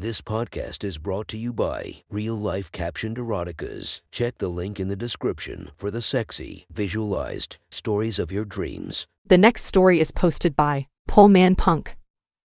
This 0.00 0.22
podcast 0.22 0.82
is 0.82 0.96
brought 0.96 1.28
to 1.28 1.36
you 1.36 1.52
by 1.52 1.96
Real 2.08 2.34
Life 2.34 2.72
Captioned 2.72 3.18
Eroticas. 3.18 4.00
Check 4.10 4.38
the 4.38 4.48
link 4.48 4.80
in 4.80 4.88
the 4.88 4.96
description 4.96 5.72
for 5.76 5.90
the 5.90 6.00
sexy, 6.00 6.64
visualized 6.72 7.58
stories 7.70 8.18
of 8.18 8.32
your 8.32 8.46
dreams. 8.46 9.06
The 9.26 9.36
next 9.36 9.64
story 9.64 10.00
is 10.00 10.10
posted 10.10 10.56
by 10.56 10.86
Pullman 11.06 11.54
Punk. 11.54 11.98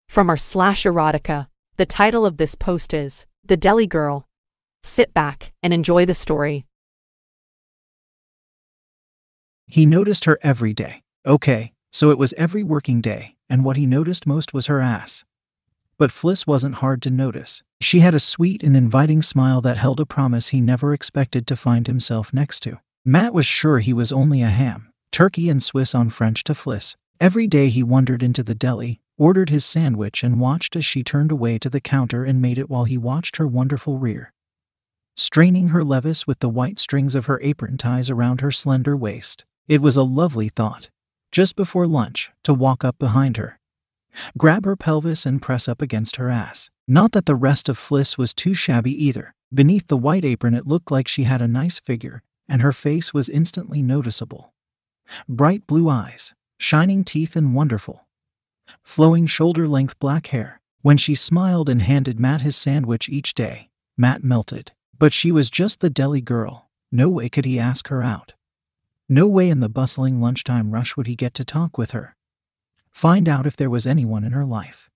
From 0.09 0.29
our 0.29 0.37
slash 0.37 0.83
erotica, 0.83 1.47
the 1.77 1.87
title 1.87 2.27
of 2.27 2.39
this 2.39 2.57
post 2.57 2.93
is 2.93 3.25
The 3.45 3.57
Deli 3.57 3.87
Girl. 3.87 4.27
Sit 4.83 5.15
back 5.15 5.53
and 5.63 5.73
enjoy 5.73 6.07
the 6.07 6.13
story. 6.13 6.67
He 9.69 9.87
noticed 9.87 10.25
her 10.25 10.41
every 10.43 10.73
day. 10.73 11.03
Okay, 11.25 11.73
so 11.93 12.11
it 12.11 12.19
was 12.19 12.35
every 12.37 12.65
working 12.65 13.01
day, 13.01 13.37
and 13.49 13.65
what 13.65 13.77
he 13.77 13.87
noticed 13.87 14.27
most 14.27 14.53
was 14.53 14.67
her 14.67 14.81
ass. 14.81 15.25
But 15.99 16.11
Fliss 16.11 16.47
wasn't 16.47 16.77
hard 16.77 17.03
to 17.03 17.11
notice. 17.11 17.63
She 17.81 18.01
had 18.01 18.15
a 18.15 18.21
sweet 18.21 18.63
and 18.63 18.77
inviting 18.77 19.23
smile 19.23 19.61
that 19.61 19.77
held 19.77 20.01
a 20.01 20.07
promise 20.07 20.49
he 20.49 20.61
never 20.61 20.93
expected 20.93 21.47
to 21.47 21.57
find 21.57 21.87
himself 21.87 22.33
next 22.33 22.61
to. 22.61 22.81
Matt 23.05 23.35
was 23.35 23.47
sure 23.47 23.79
he 23.79 23.93
was 23.93 24.11
only 24.11 24.43
a 24.43 24.47
ham, 24.49 24.91
turkey 25.13 25.49
and 25.49 25.63
Swiss 25.63 25.95
on 25.95 26.11
French 26.11 26.43
to 26.45 26.55
Fliss. 26.55 26.97
Every 27.21 27.47
day 27.47 27.69
he 27.69 27.83
wandered 27.83 28.23
into 28.23 28.43
the 28.43 28.55
deli, 28.55 29.01
ordered 29.17 29.51
his 29.51 29.65
sandwich, 29.65 30.25
and 30.25 30.41
watched 30.41 30.75
as 30.75 30.85
she 30.85 31.05
turned 31.05 31.31
away 31.31 31.59
to 31.59 31.71
the 31.71 31.81
counter 31.81 32.25
and 32.25 32.43
made 32.43 32.59
it 32.59 32.69
while 32.71 32.85
he 32.85 32.99
watched 32.99 33.37
her 33.37 33.47
wonderful 33.47 33.99
rear. 33.99 34.33
Straining 35.17 35.69
her 35.69 35.85
levis 35.85 36.27
with 36.27 36.41
the 36.41 36.49
white 36.49 36.81
strings 36.81 37.15
of 37.15 37.27
her 37.27 37.39
apron 37.41 37.77
ties 37.79 38.11
around 38.11 38.41
her 38.41 38.51
slender 38.51 38.97
waist. 38.97 39.45
It 39.69 39.81
was 39.81 39.97
a 39.97 40.03
lovely 40.03 40.49
thought. 40.49 40.91
Just 41.31 41.55
before 41.55 41.87
lunch, 41.87 42.33
to 42.43 42.53
walk 42.53 42.85
up 42.85 42.99
behind 42.99 43.37
her, 43.37 43.59
grab 44.39 44.65
her 44.65 44.77
pelvis 44.77 45.27
and 45.27 45.43
press 45.43 45.69
up 45.69 45.83
against 45.83 46.17
her 46.17 46.31
ass. 46.31 46.71
Not 46.87 47.13
that 47.13 47.27
the 47.27 47.35
rest 47.35 47.69
of 47.69 47.79
Fliss 47.79 48.19
was 48.19 48.35
too 48.35 48.55
shabby 48.55 48.93
either. 48.93 49.35
Beneath 49.53 49.87
the 49.87 49.97
white 49.97 50.25
apron, 50.25 50.55
it 50.55 50.67
looked 50.67 50.91
like 50.91 51.09
she 51.09 51.25
had 51.25 51.41
a 51.41 51.49
nice 51.49 51.79
figure, 51.79 52.23
and 52.49 52.63
her 52.63 52.73
face 52.73 53.15
was 53.15 53.29
instantly 53.29 53.83
noticeable. 53.83 54.53
Bright 55.29 55.67
blue 55.67 55.89
eyes, 55.89 56.35
shining 56.59 57.05
teeth, 57.05 57.37
and 57.37 57.55
wonderful, 57.55 58.07
flowing 58.83 59.27
shoulder 59.27 59.69
length 59.69 59.99
black 59.99 60.29
hair. 60.29 60.61
When 60.83 60.97
she 60.99 61.15
smiled 61.15 61.69
and 61.69 61.81
handed 61.81 62.21
Matt 62.21 62.43
his 62.43 62.57
sandwich 62.57 63.09
each 63.09 63.35
day, 63.35 63.71
Matt 63.97 64.23
melted. 64.23 64.73
But 64.99 65.13
she 65.13 65.33
was 65.33 65.51
just 65.51 65.81
the 65.81 65.91
deli 65.91 66.21
girl. 66.21 66.69
No 66.93 67.09
way 67.09 67.29
could 67.29 67.45
he 67.45 67.59
ask 67.59 67.89
her 67.89 68.03
out. 68.03 68.35
No 69.09 69.27
way 69.27 69.51
in 69.51 69.61
the 69.61 69.69
bustling 69.69 70.21
lunchtime 70.21 70.71
rush 70.71 70.97
would 70.97 71.07
he 71.07 71.17
get 71.17 71.35
to 71.35 71.45
talk 71.45 71.77
with 71.79 71.91
her. 71.93 72.17
Find 72.95 73.29
out 73.29 73.45
if 73.45 73.57
there 73.57 73.69
was 73.69 73.87
anyone 73.87 74.23
in 74.23 74.31
her 74.33 74.47
life. 74.47 74.89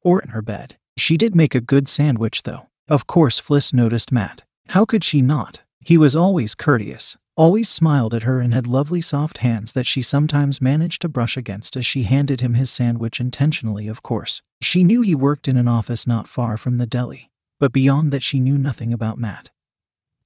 Or 0.00 0.22
in 0.22 0.28
her 0.28 0.42
bed. 0.42 0.76
She 0.96 1.16
did 1.16 1.34
make 1.34 1.56
a 1.56 1.60
good 1.60 1.88
sandwich, 1.88 2.44
though. 2.44 2.68
Of 2.88 3.08
course, 3.08 3.40
Fliss 3.40 3.74
noticed 3.74 4.12
Matt. 4.12 4.44
How 4.68 4.84
could 4.84 5.02
she 5.02 5.20
not? 5.20 5.62
He 5.80 5.98
was 5.98 6.14
always 6.14 6.54
courteous, 6.54 7.16
always 7.36 7.68
smiled 7.68 8.14
at 8.14 8.22
her, 8.22 8.40
and 8.40 8.54
had 8.54 8.68
lovely 8.68 9.00
soft 9.00 9.38
hands 9.38 9.72
that 9.72 9.86
she 9.86 10.02
sometimes 10.02 10.62
managed 10.62 11.02
to 11.02 11.08
brush 11.08 11.36
against 11.36 11.76
as 11.76 11.84
she 11.84 12.04
handed 12.04 12.40
him 12.40 12.54
his 12.54 12.70
sandwich 12.70 13.20
intentionally, 13.20 13.88
of 13.88 14.04
course. 14.04 14.40
She 14.62 14.84
knew 14.84 15.02
he 15.02 15.14
worked 15.14 15.48
in 15.48 15.56
an 15.56 15.68
office 15.68 16.06
not 16.06 16.28
far 16.28 16.56
from 16.56 16.78
the 16.78 16.86
deli, 16.86 17.30
but 17.58 17.72
beyond 17.72 18.12
that, 18.12 18.22
she 18.22 18.38
knew 18.38 18.56
nothing 18.56 18.92
about 18.92 19.18
Matt. 19.18 19.50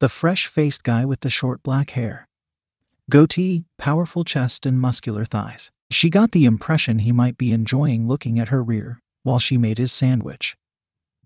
The 0.01 0.11
fresh 0.11 0.47
faced 0.47 0.83
guy 0.83 1.07
with 1.07 1.21
the 1.21 1.31
short 1.31 1.63
black 1.63 1.91
hair, 1.91 2.29
goatee, 3.09 3.65
powerful 3.79 4.23
chest, 4.23 4.67
and 4.67 4.79
muscular 4.79 5.25
thighs. 5.25 5.71
She 5.91 6.09
got 6.09 6.33
the 6.33 6.45
impression 6.45 7.01
he 7.01 7.13
might 7.13 7.37
be 7.37 7.53
enjoying 7.53 8.07
looking 8.07 8.39
at 8.39 8.49
her 8.49 8.63
rear 8.63 9.01
while 9.23 9.39
she 9.39 9.59
made 9.59 9.79
his 9.79 9.93
sandwich. 9.93 10.57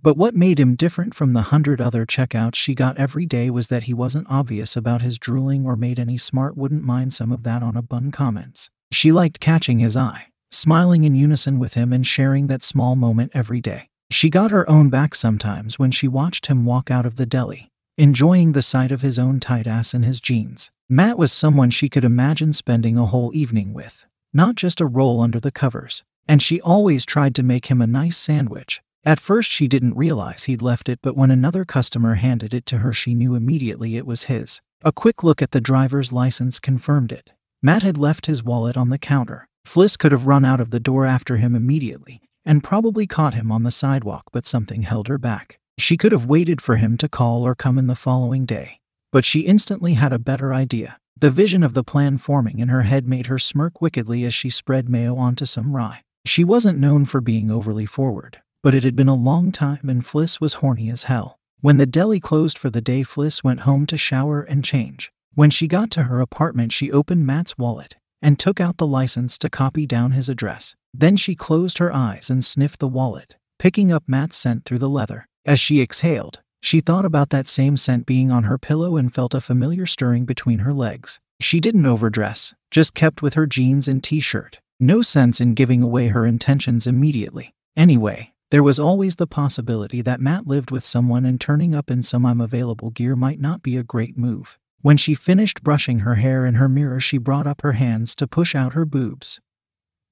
But 0.03 0.17
what 0.17 0.35
made 0.35 0.61
him 0.61 0.75
different 0.75 1.15
from 1.15 1.33
the 1.33 1.43
hundred 1.43 1.81
other 1.81 2.05
checkouts 2.05 2.57
she 2.57 2.75
got 2.75 2.99
every 2.99 3.25
day 3.25 3.49
was 3.49 3.69
that 3.69 3.85
he 3.85 3.95
wasn't 3.95 4.27
obvious 4.29 4.77
about 4.77 5.01
his 5.01 5.19
drooling 5.19 5.65
or 5.65 5.77
made 5.77 5.99
any 5.99 6.19
smart 6.19 6.57
wouldn't 6.57 6.83
mind 6.83 7.15
some 7.15 7.33
of 7.33 7.43
that 7.45 7.63
on 7.63 7.77
a 7.77 7.83
bun 7.83 8.11
comments. 8.11 8.69
She 8.93 9.13
liked 9.13 9.41
catching 9.41 9.79
his 9.79 9.97
eye, 9.97 10.27
smiling 10.51 11.05
in 11.05 11.15
unison 11.15 11.59
with 11.59 11.75
him 11.75 11.93
and 11.93 12.07
sharing 12.07 12.49
that 12.49 12.63
small 12.63 12.97
moment 12.97 13.33
every 13.35 13.61
day. 13.61 13.89
She 14.11 14.29
got 14.29 14.51
her 14.51 14.69
own 14.69 14.91
back 14.91 15.15
sometimes 15.15 15.79
when 15.79 15.91
she 15.91 16.07
watched 16.07 16.47
him 16.47 16.65
walk 16.65 16.91
out 16.91 17.07
of 17.07 17.17
the 17.17 17.27
deli, 17.27 17.69
enjoying 17.97 18.53
the 18.53 18.63
sight 18.63 18.93
of 18.93 19.01
his 19.01 19.19
own 19.19 19.41
tight 19.41 19.67
ass 19.67 19.95
in 19.95 20.03
his 20.03 20.21
jeans. 20.21 20.71
Matt 20.89 21.17
was 21.17 21.33
someone 21.33 21.71
she 21.71 21.89
could 21.89 22.05
imagine 22.05 22.53
spending 22.53 22.99
a 22.99 23.07
whole 23.07 23.31
evening 23.35 23.73
with, 23.73 24.05
not 24.35 24.57
just 24.57 24.81
a 24.81 24.87
roll 24.87 25.21
under 25.21 25.41
the 25.41 25.53
covers. 25.53 26.03
And 26.29 26.43
she 26.43 26.61
always 26.61 27.07
tried 27.07 27.35
to 27.37 27.43
make 27.43 27.67
him 27.67 27.81
a 27.81 27.87
nice 27.87 28.17
sandwich. 28.17 28.83
At 29.05 29.21
first, 29.21 29.51
she 29.51 29.69
didn't 29.69 29.97
realize 29.97 30.45
he'd 30.45 30.63
left 30.63 30.89
it, 30.89 30.99
but 31.03 31.17
when 31.17 31.31
another 31.31 31.65
customer 31.65 32.15
handed 32.15 32.53
it 32.53 32.67
to 32.67 32.79
her, 32.79 32.93
she 32.93 33.15
knew 33.15 33.35
immediately 33.35 33.97
it 33.97 34.07
was 34.07 34.25
his. 34.25 34.61
A 34.83 34.93
quick 34.93 35.23
look 35.23 35.41
at 35.41 35.53
the 35.53 35.61
driver's 35.61 36.13
license 36.13 36.59
confirmed 36.59 37.13
it. 37.13 37.31
Matt 37.63 37.83
had 37.83 37.97
left 37.97 38.27
his 38.27 38.43
wallet 38.43 38.77
on 38.77 38.91
the 38.91 38.99
counter. 38.99 39.49
Fliss 39.67 39.97
could 39.99 40.13
have 40.13 40.27
run 40.27 40.45
out 40.45 40.61
of 40.61 40.71
the 40.71 40.81
door 40.81 41.07
after 41.07 41.37
him 41.37 41.55
immediately 41.55 42.21
and 42.45 42.65
probably 42.65 43.07
caught 43.07 43.35
him 43.35 43.51
on 43.51 43.63
the 43.63 43.71
sidewalk, 43.71 44.25
but 44.33 44.47
something 44.47 44.83
held 44.83 45.09
her 45.09 45.19
back. 45.19 45.59
She 45.79 45.97
could 45.97 46.13
have 46.13 46.27
waited 46.27 46.61
for 46.61 46.77
him 46.77 46.97
to 46.99 47.09
call 47.09 47.43
or 47.43 47.55
come 47.55 47.79
in 47.79 47.87
the 47.87 47.95
following 47.95 48.45
day. 48.45 48.81
But 49.11 49.25
she 49.25 49.41
instantly 49.41 49.95
had 49.95 50.13
a 50.13 50.19
better 50.19 50.53
idea. 50.53 50.99
The 51.17 51.31
vision 51.31 51.63
of 51.63 51.75
the 51.75 51.85
plan 51.85 52.19
forming 52.19 52.59
in 52.59 52.69
her 52.69 52.83
head 52.83 53.09
made 53.09 53.27
her 53.27 53.39
smirk 53.39 53.81
wickedly 53.81 54.25
as 54.25 54.35
she 54.35 54.51
spread 54.51 54.89
mayo 54.89 55.17
onto 55.17 55.47
some 55.47 55.75
rye. 55.75 56.03
She 56.27 56.45
wasn't 56.45 56.79
known 56.79 57.05
for 57.05 57.21
being 57.21 57.51
overly 57.51 57.87
forward, 57.87 58.41
but 58.63 58.75
it 58.75 58.85
had 58.85 58.97
been 58.97 59.09
a 59.09 59.15
long 59.15 59.53
time 59.53 59.89
and 59.89 60.05
Fliss 60.05 60.41
was 60.41 60.55
horny 60.55 60.91
as 60.91 61.05
hell. 61.05 61.39
When 61.61 61.77
the 61.77 61.87
deli 61.87 62.21
closed 62.21 62.59
for 62.59 62.69
the 62.69 62.81
day, 62.81 63.03
Fliss 63.03 63.43
went 63.43 63.61
home 63.61 63.87
to 63.87 63.97
shower 63.97 64.43
and 64.43 64.65
change. 64.65 65.11
When 65.35 65.51
she 65.51 65.67
got 65.67 65.91
to 65.93 66.05
her 66.05 66.21
apartment, 66.21 66.73
she 66.73 66.93
opened 66.93 67.27
Matt's 67.27 67.57
wallet 67.57 67.97
and 68.21 68.39
took 68.39 68.61
out 68.61 68.79
the 68.79 68.87
license 68.87 69.39
to 69.39 69.51
copy 69.51 69.87
down 69.87 70.13
his 70.13 70.29
address. 70.29 70.75
Then 70.93 71.17
she 71.17 71.35
closed 71.35 71.79
her 71.79 71.93
eyes 71.93 72.29
and 72.31 72.45
sniffed 72.45 72.81
the 72.81 72.89
wallet, 72.89 73.37
picking 73.59 73.91
up 73.91 74.05
Matt's 74.07 74.37
scent 74.37 74.65
through 74.65 74.79
the 74.79 74.89
leather. 74.89 75.27
As 75.47 75.61
she 75.61 75.83
exhaled, 75.83 76.41
she 76.65 76.81
thought 76.81 77.05
about 77.05 77.29
that 77.29 77.47
same 77.47 77.77
scent 77.77 78.07
being 78.07 78.31
on 78.31 78.45
her 78.45 78.57
pillow 78.57 78.97
and 78.97 79.15
felt 79.15 79.35
a 79.35 79.41
familiar 79.43 79.85
stirring 79.85 80.25
between 80.25 80.61
her 80.61 80.73
legs. 80.73 81.21
She 81.39 81.61
didn't 81.61 81.85
overdress, 81.85 82.55
just 82.71 82.95
kept 82.95 83.21
with 83.21 83.35
her 83.35 83.47
jeans 83.47 83.87
and 83.87 84.03
t 84.03 84.19
shirt. 84.19 84.61
No 84.81 85.03
sense 85.03 85.43
in 85.43 85.53
giving 85.53 85.83
away 85.83 86.09
her 86.09 86.25
intentions 86.25 86.87
immediately. 86.87 87.55
Anyway, 87.77 88.33
there 88.51 88.63
was 88.63 88.79
always 88.79 89.17
the 89.17 89.27
possibility 89.27 90.01
that 90.01 90.23
Matt 90.23 90.47
lived 90.47 90.71
with 90.71 90.85
someone 90.85 91.27
and 91.27 91.39
turning 91.39 91.75
up 91.75 91.91
in 91.91 92.03
some 92.03 92.25
I'm 92.25 92.41
available 92.41 92.89
gear 92.89 93.15
might 93.15 93.41
not 93.41 93.63
be 93.63 93.77
a 93.77 93.83
great 93.83 94.17
move. 94.17 94.59
When 94.81 94.97
she 94.97 95.15
finished 95.15 95.63
brushing 95.63 95.99
her 95.99 96.15
hair 96.15 96.47
in 96.47 96.55
her 96.55 96.69
mirror, 96.69 96.99
she 96.99 97.19
brought 97.19 97.47
up 97.47 97.61
her 97.61 97.73
hands 97.73 98.15
to 98.15 98.27
push 98.27 98.55
out 98.55 98.73
her 98.73 98.87
boobs, 98.87 99.39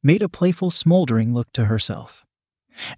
made 0.03 0.21
a 0.21 0.29
playful, 0.29 0.71
smoldering 0.71 1.33
look 1.33 1.51
to 1.55 1.65
herself, 1.65 2.27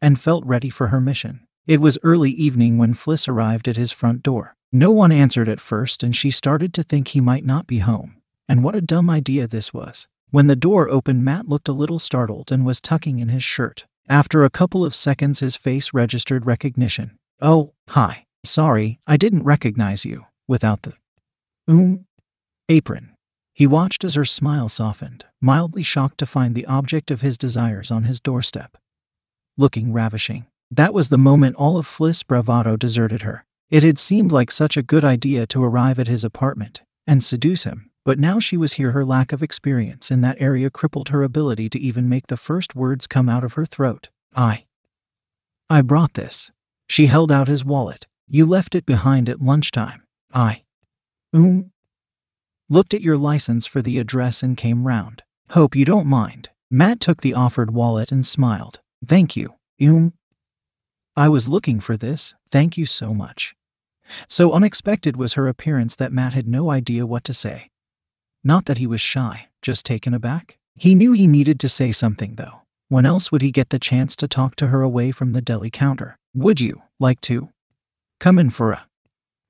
and 0.03 0.19
felt 0.20 0.44
ready 0.44 0.70
for 0.70 0.88
her 0.88 1.00
mission. 1.00 1.44
It 1.66 1.80
was 1.80 1.98
early 2.02 2.30
evening 2.30 2.76
when 2.76 2.92
Fliss 2.92 3.26
arrived 3.26 3.69
at 3.69 3.78
his 3.78 3.91
front 3.91 4.22
door. 4.22 4.54
No 4.70 4.91
one 4.91 5.10
answered 5.10 5.48
at 5.48 5.60
first, 5.60 6.02
and 6.02 6.14
she 6.14 6.30
started 6.30 6.75
to 6.75 6.82
think 6.82 7.08
he 7.08 7.22
might 7.22 7.44
not 7.44 7.66
be 7.66 7.78
home. 7.78 8.20
And 8.47 8.62
what 8.62 8.75
a 8.75 8.82
dumb 8.82 9.08
idea 9.08 9.47
this 9.47 9.72
was. 9.72 10.06
When 10.30 10.47
the 10.47 10.56
door 10.56 10.91
opened, 10.91 11.25
Matt 11.25 11.48
looked 11.48 11.69
a 11.69 11.72
little 11.72 11.98
startled 11.98 12.52
and 12.52 12.66
was 12.66 12.82
tucking 12.82 13.19
in 13.19 13.28
his 13.30 13.42
shirt. 13.42 13.86
After 14.10 14.44
a 14.44 14.50
couple 14.50 14.84
of 14.84 14.94
seconds, 14.94 15.41
his 15.41 15.56
face 15.56 15.94
registered 15.94 16.44
recognition. 16.44 17.16
Oh, 17.41 17.72
hi. 17.88 18.26
Sorry, 18.44 19.00
I 19.06 19.16
didn't 19.16 19.44
recognize 19.44 20.04
you. 20.04 20.26
Without 20.46 20.82
the 20.82 20.92
um 21.66 22.04
apron. 22.69 23.14
He 23.54 23.66
watched 23.66 24.04
as 24.04 24.14
her 24.14 24.26
smile 24.26 24.69
softened, 24.69 25.25
mildly 25.41 25.82
shocked 25.82 26.19
to 26.19 26.26
find 26.26 26.54
the 26.54 26.66
object 26.66 27.10
of 27.10 27.22
his 27.22 27.38
desires 27.38 27.91
on 27.91 28.02
his 28.02 28.20
doorstep. 28.20 28.76
Looking 29.56 29.92
ravishing. 29.92 30.44
That 30.70 30.94
was 30.94 31.08
the 31.08 31.19
moment 31.19 31.56
all 31.56 31.76
of 31.76 31.86
Fliss' 31.86 32.26
bravado 32.26 32.76
deserted 32.76 33.22
her. 33.22 33.44
It 33.70 33.82
had 33.82 33.99
seemed 33.99 34.32
like 34.32 34.50
such 34.50 34.76
a 34.76 34.82
good 34.82 35.05
idea 35.05 35.46
to 35.49 35.62
arrive 35.62 35.99
at 35.99 36.08
his 36.08 36.25
apartment 36.25 36.82
and 37.06 37.22
seduce 37.22 37.64
him, 37.64 37.90
but 38.05 38.19
now 38.19 38.38
she 38.38 38.56
was 38.56 38.75
here, 38.75 38.93
her 38.93 39.05
lack 39.05 39.32
of 39.32 39.43
experience 39.43 40.11
in 40.11 40.20
that 40.20 40.40
area 40.40 40.70
crippled 40.70 41.08
her 41.08 41.22
ability 41.22 41.69
to 41.70 41.81
even 41.81 42.08
make 42.08 42.26
the 42.26 42.37
first 42.37 42.75
words 42.75 43.06
come 43.06 43.28
out 43.28 43.44
of 43.44 43.55
her 43.55 43.64
throat. 43.64 44.11
I. 44.37 44.66
I 45.70 45.82
brought 45.82 46.14
this. 46.14 46.52
She 46.87 47.06
held 47.06 47.32
out 47.32 47.49
his 47.49 47.64
wallet. 47.64 48.06
You 48.28 48.46
left 48.46 48.75
it 48.75 48.84
behind 48.84 49.28
at 49.28 49.40
lunchtime. 49.40 50.02
I. 50.32 50.64
Um. 51.32 51.70
Looked 52.69 52.94
at 52.94 53.02
your 53.02 53.16
license 53.16 53.66
for 53.66 53.82
the 53.82 53.99
address 53.99 54.43
and 54.43 54.56
came 54.56 54.87
round. 54.87 55.22
Hope 55.50 55.76
you 55.76 55.84
don't 55.84 56.06
mind. 56.06 56.50
Matt 56.70 57.00
took 57.00 57.20
the 57.20 57.34
offered 57.34 57.72
wallet 57.72 58.11
and 58.11 58.26
smiled. 58.26 58.81
Thank 59.06 59.37
you. 59.37 59.55
Um. 59.82 60.14
I 61.16 61.28
was 61.28 61.49
looking 61.49 61.78
for 61.78 61.96
this, 61.96 62.34
thank 62.50 62.76
you 62.76 62.87
so 62.87 63.14
much. 63.14 63.55
So 64.28 64.52
unexpected 64.52 65.16
was 65.16 65.34
her 65.34 65.46
appearance 65.46 65.94
that 65.96 66.12
Matt 66.12 66.32
had 66.32 66.49
no 66.49 66.70
idea 66.70 67.06
what 67.06 67.22
to 67.25 67.32
say. 67.32 67.70
Not 68.43 68.64
that 68.64 68.78
he 68.78 68.87
was 68.87 69.00
shy, 69.00 69.46
just 69.62 69.87
taken 69.87 70.12
aback. 70.12 70.58
He 70.75 70.94
knew 70.96 71.12
he 71.12 71.28
needed 71.28 71.61
to 71.61 71.69
say 71.69 71.93
something, 71.93 72.34
though. 72.34 72.62
When 72.88 73.06
else 73.06 73.31
would 73.31 73.43
he 73.43 73.52
get 73.52 73.70
the 73.70 73.78
chance 73.78 74.16
to 74.16 74.28
talk 74.28 74.56
to 74.56 74.66
her 74.66 74.82
away 74.82 75.12
from 75.12 75.32
the 75.32 75.40
deli 75.40 75.70
counter? 75.70 76.19
Would 76.34 76.61
you 76.61 76.82
like 76.99 77.20
to 77.22 77.50
come 78.19 78.38
in 78.38 78.50
for 78.50 78.72
a 78.72 78.87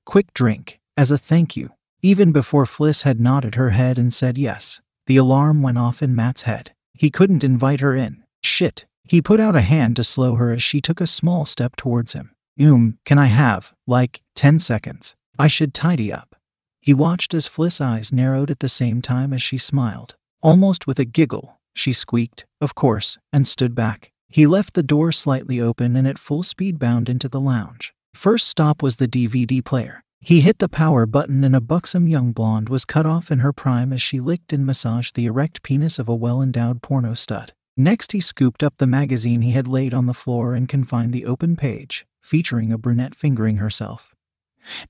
quick 0.05 0.33
drink 0.35 0.79
as 0.95 1.09
a 1.09 1.17
thank 1.17 1.57
you? 1.57 1.71
Even 2.03 2.31
before 2.31 2.65
Fliss 2.65 3.01
had 3.01 3.19
nodded 3.19 3.55
her 3.55 3.71
head 3.71 3.97
and 3.97 4.13
said 4.13 4.37
yes, 4.37 4.81
the 5.07 5.17
alarm 5.17 5.63
went 5.63 5.79
off 5.79 6.03
in 6.03 6.15
Matt's 6.15 6.43
head. 6.43 6.73
He 6.93 7.09
couldn't 7.09 7.43
invite 7.43 7.81
her 7.81 7.95
in. 7.95 8.23
Shit. 8.43 8.85
He 9.07 9.21
put 9.21 9.39
out 9.39 9.55
a 9.55 9.61
hand 9.61 9.95
to 9.97 10.03
slow 10.03 10.35
her 10.35 10.51
as 10.51 10.63
she 10.63 10.81
took 10.81 10.99
a 10.99 11.07
small 11.07 11.45
step 11.45 11.75
towards 11.75 12.13
him. 12.13 12.31
Um, 12.59 12.97
can 13.05 13.17
I 13.17 13.25
have, 13.25 13.73
like, 13.85 14.21
10 14.35 14.59
seconds? 14.59 15.15
I 15.37 15.47
should 15.47 15.73
tidy 15.73 16.11
up. 16.11 16.35
He 16.79 16.93
watched 16.93 17.33
as 17.33 17.47
Fliss' 17.47 17.81
eyes 17.81 18.13
narrowed 18.13 18.49
at 18.49 18.59
the 18.59 18.69
same 18.69 19.01
time 19.01 19.33
as 19.33 19.41
she 19.41 19.57
smiled. 19.57 20.15
Almost 20.41 20.87
with 20.87 20.99
a 20.99 21.05
giggle, 21.05 21.59
she 21.73 21.93
squeaked, 21.93 22.45
of 22.61 22.75
course, 22.75 23.17
and 23.33 23.47
stood 23.47 23.75
back. 23.75 24.11
He 24.29 24.47
left 24.47 24.73
the 24.73 24.83
door 24.83 25.11
slightly 25.11 25.59
open 25.59 25.95
and 25.95 26.07
at 26.07 26.19
full 26.19 26.43
speed 26.43 26.79
bound 26.79 27.09
into 27.09 27.29
the 27.29 27.39
lounge. 27.39 27.93
First 28.13 28.47
stop 28.47 28.81
was 28.81 28.95
the 28.95 29.07
DVD 29.07 29.63
player. 29.63 30.03
He 30.19 30.41
hit 30.41 30.59
the 30.59 30.69
power 30.69 31.05
button 31.05 31.43
and 31.43 31.55
a 31.55 31.61
buxom 31.61 32.07
young 32.07 32.31
blonde 32.31 32.69
was 32.69 32.85
cut 32.85 33.05
off 33.05 33.29
in 33.29 33.39
her 33.39 33.53
prime 33.53 33.93
as 33.93 34.01
she 34.01 34.19
licked 34.19 34.53
and 34.53 34.65
massaged 34.65 35.15
the 35.15 35.25
erect 35.25 35.61
penis 35.63 35.99
of 35.99 36.09
a 36.09 36.15
well 36.15 36.41
endowed 36.41 36.81
porno 36.81 37.13
stud. 37.13 37.53
Next, 37.77 38.13
he 38.13 38.21
scooped 38.21 38.63
up 38.63 38.77
the 38.77 38.87
magazine 38.87 39.41
he 39.41 39.51
had 39.51 39.67
laid 39.67 39.93
on 39.93 40.05
the 40.05 40.13
floor 40.13 40.53
and 40.53 40.69
confined 40.69 41.13
the 41.13 41.25
open 41.25 41.55
page, 41.55 42.05
featuring 42.21 42.71
a 42.71 42.77
brunette 42.77 43.15
fingering 43.15 43.57
herself, 43.57 44.15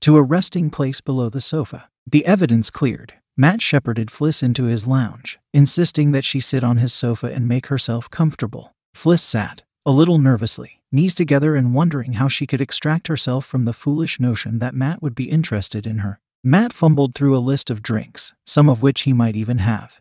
to 0.00 0.16
a 0.16 0.22
resting 0.22 0.70
place 0.70 1.00
below 1.00 1.28
the 1.28 1.40
sofa. 1.40 1.88
The 2.06 2.24
evidence 2.24 2.70
cleared. 2.70 3.14
Matt 3.36 3.60
shepherded 3.60 4.08
Fliss 4.08 4.42
into 4.42 4.64
his 4.64 4.86
lounge, 4.86 5.38
insisting 5.52 6.12
that 6.12 6.24
she 6.24 6.40
sit 6.40 6.64
on 6.64 6.78
his 6.78 6.92
sofa 6.92 7.26
and 7.26 7.48
make 7.48 7.66
herself 7.66 8.08
comfortable. 8.08 8.72
Fliss 8.94 9.20
sat, 9.20 9.62
a 9.84 9.90
little 9.90 10.18
nervously, 10.18 10.80
knees 10.90 11.14
together 11.14 11.54
and 11.54 11.74
wondering 11.74 12.14
how 12.14 12.28
she 12.28 12.46
could 12.46 12.60
extract 12.60 13.08
herself 13.08 13.44
from 13.44 13.64
the 13.64 13.74
foolish 13.74 14.18
notion 14.18 14.58
that 14.60 14.74
Matt 14.74 15.02
would 15.02 15.14
be 15.14 15.30
interested 15.30 15.86
in 15.86 15.98
her. 15.98 16.20
Matt 16.42 16.72
fumbled 16.72 17.14
through 17.14 17.36
a 17.36 17.38
list 17.38 17.68
of 17.68 17.82
drinks, 17.82 18.32
some 18.46 18.68
of 18.68 18.80
which 18.80 19.02
he 19.02 19.12
might 19.12 19.36
even 19.36 19.58
have. 19.58 20.00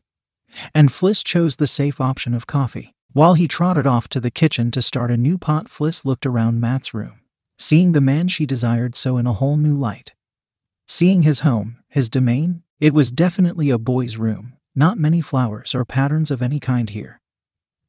And 0.74 0.90
Fliss 0.90 1.24
chose 1.24 1.56
the 1.56 1.68
safe 1.68 2.00
option 2.02 2.34
of 2.34 2.48
coffee. 2.48 2.94
While 3.14 3.36
he 3.36 3.48
trotted 3.48 3.88
off 3.88 4.10
to 4.10 4.20
the 4.20 4.32
kitchen 4.32 4.72
to 4.72 4.82
start 4.82 5.10
a 5.10 5.18
new 5.18 5.38
pot, 5.38 5.68
Fliss 5.68 6.04
looked 6.04 6.26
around 6.26 6.60
Matt's 6.60 6.94
room, 6.94 7.22
seeing 7.58 7.94
the 7.94 8.02
man 8.02 8.28
she 8.28 8.46
desired 8.46 8.96
so 8.96 9.18
in 9.18 9.26
a 9.26 9.34
whole 9.34 9.58
new 9.58 9.76
light. 9.76 10.14
Seeing 10.88 11.24
his 11.24 11.40
home, 11.40 11.78
his 11.88 12.10
domain, 12.10 12.64
it 12.82 12.94
was 12.94 13.12
definitely 13.12 13.70
a 13.70 13.78
boy's 13.78 14.18
room, 14.18 14.58
not 14.76 14.98
many 14.98 15.22
flowers 15.22 15.74
or 15.74 15.86
patterns 15.86 16.30
of 16.30 16.42
any 16.42 16.60
kind 16.60 16.90
here. 16.90 17.22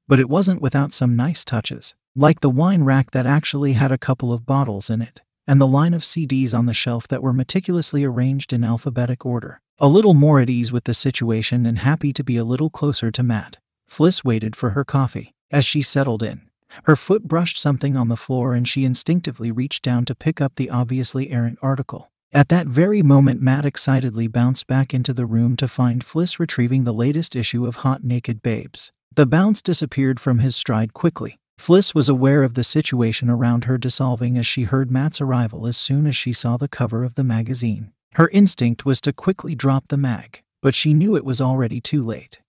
But 0.06 0.20
it 0.20 0.28
wasn't 0.28 0.62
without 0.62 0.92
some 0.92 1.16
nice 1.16 1.44
touches, 1.44 1.94
like 2.14 2.40
the 2.40 2.48
wine 2.48 2.84
rack 2.84 3.10
that 3.10 3.26
actually 3.26 3.72
had 3.72 3.90
a 3.90 3.98
couple 3.98 4.32
of 4.32 4.46
bottles 4.46 4.88
in 4.88 5.02
it, 5.02 5.22
and 5.46 5.60
the 5.60 5.66
line 5.66 5.92
of 5.92 6.02
CDs 6.02 6.56
on 6.56 6.66
the 6.66 6.72
shelf 6.72 7.08
that 7.08 7.22
were 7.22 7.32
meticulously 7.32 8.04
arranged 8.04 8.52
in 8.52 8.62
alphabetic 8.62 9.26
order. 9.26 9.60
A 9.78 9.88
little 9.88 10.14
more 10.14 10.40
at 10.40 10.48
ease 10.48 10.72
with 10.72 10.84
the 10.84 10.94
situation 10.94 11.66
and 11.66 11.80
happy 11.80 12.10
to 12.14 12.24
be 12.24 12.38
a 12.38 12.44
little 12.44 12.70
closer 12.70 13.10
to 13.10 13.22
Matt, 13.22 13.58
Fliss 13.90 14.24
waited 14.24 14.56
for 14.56 14.70
her 14.70 14.84
coffee. 14.84 15.34
As 15.50 15.66
she 15.66 15.82
settled 15.82 16.22
in, 16.22 16.40
her 16.84 16.96
foot 16.96 17.24
brushed 17.24 17.58
something 17.58 17.94
on 17.94 18.08
the 18.08 18.16
floor 18.16 18.54
and 18.54 18.66
she 18.66 18.86
instinctively 18.86 19.52
reached 19.52 19.82
down 19.82 20.06
to 20.06 20.14
pick 20.14 20.40
up 20.40 20.54
the 20.54 20.70
obviously 20.70 21.30
errant 21.30 21.58
article. 21.60 22.10
At 22.32 22.48
that 22.48 22.68
very 22.68 23.02
moment, 23.02 23.42
Matt 23.42 23.66
excitedly 23.66 24.28
bounced 24.28 24.66
back 24.66 24.94
into 24.94 25.12
the 25.12 25.26
room 25.26 25.56
to 25.56 25.68
find 25.68 26.02
Fliss 26.02 26.38
retrieving 26.38 26.84
the 26.84 26.94
latest 26.94 27.36
issue 27.36 27.66
of 27.66 27.76
Hot 27.76 28.02
Naked 28.02 28.40
Babes. 28.40 28.92
The 29.14 29.26
bounce 29.26 29.60
disappeared 29.60 30.18
from 30.18 30.38
his 30.38 30.56
stride 30.56 30.94
quickly. 30.94 31.38
Fliss 31.58 31.94
was 31.94 32.08
aware 32.08 32.42
of 32.42 32.54
the 32.54 32.64
situation 32.64 33.28
around 33.28 33.64
her 33.64 33.76
dissolving 33.76 34.38
as 34.38 34.46
she 34.46 34.62
heard 34.62 34.90
Matt's 34.90 35.20
arrival 35.20 35.66
as 35.66 35.76
soon 35.76 36.06
as 36.06 36.16
she 36.16 36.32
saw 36.32 36.56
the 36.56 36.66
cover 36.66 37.04
of 37.04 37.14
the 37.14 37.24
magazine. 37.24 37.92
Her 38.16 38.30
instinct 38.30 38.86
was 38.86 39.02
to 39.02 39.12
quickly 39.12 39.54
drop 39.54 39.88
the 39.88 39.98
mag, 39.98 40.42
but 40.62 40.74
she 40.74 40.94
knew 40.94 41.16
it 41.16 41.24
was 41.24 41.38
already 41.38 41.82
too 41.82 42.02
late. 42.02 42.40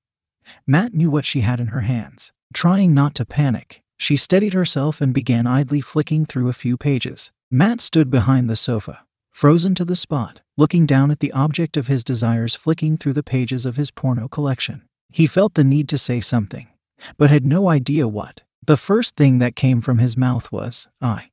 Matt 0.66 0.94
knew 0.94 1.12
what 1.12 1.26
she 1.26 1.42
had 1.42 1.60
in 1.60 1.68
her 1.68 1.82
hands. 1.82 2.32
Trying 2.54 2.94
not 2.94 3.14
to 3.16 3.26
panic, 3.26 3.82
she 3.98 4.16
steadied 4.16 4.54
herself 4.54 5.02
and 5.02 5.14
began 5.14 5.46
idly 5.46 5.82
flicking 5.82 6.26
through 6.26 6.48
a 6.48 6.54
few 6.54 6.78
pages. 6.78 7.32
Matt 7.52 7.82
stood 7.82 8.10
behind 8.10 8.50
the 8.50 8.56
sofa, 8.56 9.04
frozen 9.30 9.76
to 9.76 9.84
the 9.84 9.98
spot, 9.98 10.40
looking 10.56 10.86
down 10.86 11.12
at 11.12 11.20
the 11.20 11.34
object 11.34 11.76
of 11.76 11.88
his 11.88 12.02
desires 12.02 12.56
flicking 12.56 12.96
through 12.96 13.14
the 13.14 13.22
pages 13.22 13.66
of 13.66 13.76
his 13.76 13.92
porno 13.92 14.30
collection. 14.30 14.84
He 15.12 15.28
felt 15.28 15.56
the 15.56 15.66
need 15.66 15.90
to 15.90 15.98
say 15.98 16.22
something, 16.22 16.70
but 17.18 17.30
had 17.30 17.46
no 17.46 17.68
idea 17.68 18.08
what. 18.08 18.44
The 18.66 18.78
first 18.78 19.18
thing 19.18 19.40
that 19.40 19.58
came 19.58 19.82
from 19.82 19.98
his 19.98 20.16
mouth 20.16 20.50
was, 20.50 20.88
I. 21.02 21.32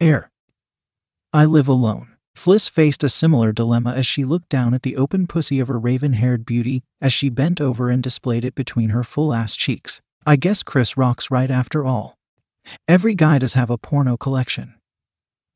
Air. 0.00 0.30
I 1.32 1.46
live 1.46 1.66
alone. 1.66 2.15
Fliss 2.36 2.68
faced 2.68 3.02
a 3.02 3.08
similar 3.08 3.50
dilemma 3.50 3.94
as 3.94 4.06
she 4.06 4.24
looked 4.24 4.50
down 4.50 4.74
at 4.74 4.82
the 4.82 4.96
open 4.96 5.26
pussy 5.26 5.58
of 5.58 5.68
her 5.68 5.78
raven 5.78 6.12
haired 6.12 6.44
beauty 6.44 6.82
as 7.00 7.12
she 7.12 7.30
bent 7.30 7.60
over 7.60 7.88
and 7.88 8.02
displayed 8.02 8.44
it 8.44 8.54
between 8.54 8.90
her 8.90 9.02
full 9.02 9.32
ass 9.32 9.56
cheeks. 9.56 10.00
I 10.26 10.36
guess 10.36 10.62
Chris 10.62 10.96
Rock's 10.96 11.30
right 11.30 11.50
after 11.50 11.84
all. 11.84 12.14
Every 12.86 13.14
guy 13.14 13.38
does 13.38 13.54
have 13.54 13.70
a 13.70 13.78
porno 13.78 14.16
collection. 14.16 14.74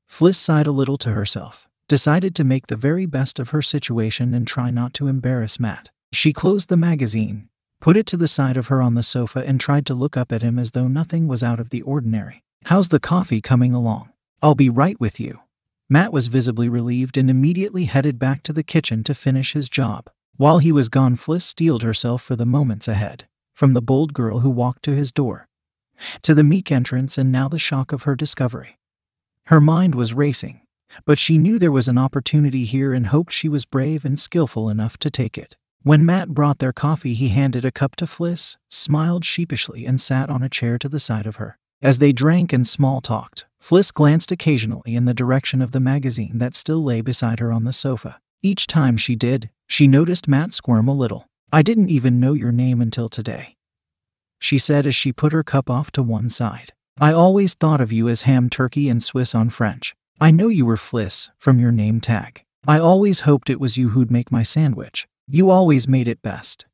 Fliss 0.08 0.36
sighed 0.36 0.66
a 0.66 0.72
little 0.72 0.96
to 0.98 1.10
herself, 1.10 1.68
decided 1.86 2.34
to 2.34 2.44
make 2.44 2.66
the 2.66 2.76
very 2.76 3.04
best 3.06 3.38
of 3.38 3.50
her 3.50 3.62
situation 3.62 4.32
and 4.32 4.46
try 4.46 4.70
not 4.70 4.94
to 4.94 5.06
embarrass 5.06 5.60
Matt. 5.60 5.90
She 6.12 6.32
closed 6.32 6.68
the 6.68 6.76
magazine, 6.76 7.48
put 7.80 7.96
it 7.96 8.06
to 8.06 8.16
the 8.16 8.26
side 8.26 8.56
of 8.56 8.68
her 8.68 8.80
on 8.80 8.94
the 8.94 9.02
sofa, 9.02 9.46
and 9.46 9.60
tried 9.60 9.86
to 9.86 9.94
look 9.94 10.16
up 10.16 10.32
at 10.32 10.42
him 10.42 10.58
as 10.58 10.70
though 10.70 10.88
nothing 10.88 11.28
was 11.28 11.42
out 11.42 11.60
of 11.60 11.68
the 11.68 11.82
ordinary. 11.82 12.42
How's 12.64 12.88
the 12.88 13.00
coffee 13.00 13.40
coming 13.40 13.72
along? 13.72 14.10
I'll 14.42 14.54
be 14.54 14.70
right 14.70 14.98
with 14.98 15.20
you. 15.20 15.40
Matt 15.92 16.12
was 16.12 16.28
visibly 16.28 16.68
relieved 16.68 17.16
and 17.16 17.28
immediately 17.28 17.86
headed 17.86 18.16
back 18.16 18.44
to 18.44 18.52
the 18.52 18.62
kitchen 18.62 19.02
to 19.02 19.12
finish 19.12 19.54
his 19.54 19.68
job. 19.68 20.08
While 20.36 20.58
he 20.58 20.70
was 20.70 20.88
gone, 20.88 21.16
Fliss 21.16 21.44
steeled 21.44 21.82
herself 21.82 22.22
for 22.22 22.36
the 22.36 22.46
moments 22.46 22.86
ahead, 22.86 23.26
from 23.54 23.74
the 23.74 23.82
bold 23.82 24.14
girl 24.14 24.38
who 24.38 24.50
walked 24.50 24.84
to 24.84 24.94
his 24.94 25.10
door, 25.10 25.48
to 26.22 26.32
the 26.32 26.44
meek 26.44 26.70
entrance 26.70 27.18
and 27.18 27.32
now 27.32 27.48
the 27.48 27.58
shock 27.58 27.92
of 27.92 28.04
her 28.04 28.14
discovery. 28.14 28.78
Her 29.46 29.60
mind 29.60 29.96
was 29.96 30.14
racing, 30.14 30.60
but 31.04 31.18
she 31.18 31.38
knew 31.38 31.58
there 31.58 31.72
was 31.72 31.88
an 31.88 31.98
opportunity 31.98 32.66
here 32.66 32.94
and 32.94 33.08
hoped 33.08 33.32
she 33.32 33.48
was 33.48 33.64
brave 33.64 34.04
and 34.04 34.18
skillful 34.18 34.68
enough 34.70 34.96
to 34.98 35.10
take 35.10 35.36
it. 35.36 35.56
When 35.82 36.06
Matt 36.06 36.28
brought 36.28 36.60
their 36.60 36.72
coffee, 36.72 37.14
he 37.14 37.30
handed 37.30 37.64
a 37.64 37.72
cup 37.72 37.96
to 37.96 38.06
Fliss, 38.06 38.56
smiled 38.68 39.24
sheepishly, 39.24 39.86
and 39.86 40.00
sat 40.00 40.30
on 40.30 40.42
a 40.42 40.48
chair 40.48 40.78
to 40.78 40.88
the 40.88 41.00
side 41.00 41.26
of 41.26 41.36
her. 41.36 41.58
As 41.82 41.98
they 41.98 42.12
drank 42.12 42.52
and 42.52 42.66
small 42.66 43.00
talked, 43.00 43.46
Fliss 43.58 43.90
glanced 43.90 44.30
occasionally 44.30 44.94
in 44.94 45.06
the 45.06 45.14
direction 45.14 45.62
of 45.62 45.72
the 45.72 45.80
magazine 45.80 46.38
that 46.38 46.54
still 46.54 46.84
lay 46.84 47.00
beside 47.00 47.40
her 47.40 47.50
on 47.50 47.64
the 47.64 47.72
sofa. 47.72 48.20
Each 48.42 48.66
time 48.66 48.98
she 48.98 49.16
did, 49.16 49.48
she 49.66 49.86
noticed 49.86 50.28
Matt 50.28 50.52
squirm 50.52 50.88
a 50.88 50.94
little. 50.94 51.26
I 51.52 51.62
didn't 51.62 51.88
even 51.88 52.20
know 52.20 52.34
your 52.34 52.52
name 52.52 52.82
until 52.82 53.08
today. 53.08 53.56
She 54.38 54.58
said 54.58 54.86
as 54.86 54.94
she 54.94 55.12
put 55.12 55.32
her 55.32 55.42
cup 55.42 55.70
off 55.70 55.90
to 55.92 56.02
one 56.02 56.28
side. 56.28 56.72
I 56.98 57.12
always 57.12 57.54
thought 57.54 57.80
of 57.80 57.92
you 57.92 58.08
as 58.08 58.22
ham 58.22 58.50
turkey 58.50 58.88
and 58.90 59.02
Swiss 59.02 59.34
on 59.34 59.48
French. 59.48 59.94
I 60.20 60.30
know 60.30 60.48
you 60.48 60.66
were 60.66 60.76
Fliss 60.76 61.30
from 61.38 61.58
your 61.58 61.72
name 61.72 62.00
tag. 62.00 62.44
I 62.68 62.78
always 62.78 63.20
hoped 63.20 63.48
it 63.48 63.60
was 63.60 63.78
you 63.78 63.90
who'd 63.90 64.10
make 64.10 64.30
my 64.30 64.42
sandwich. 64.42 65.08
You 65.26 65.48
always 65.48 65.88
made 65.88 66.08
it 66.08 66.20
best. 66.20 66.66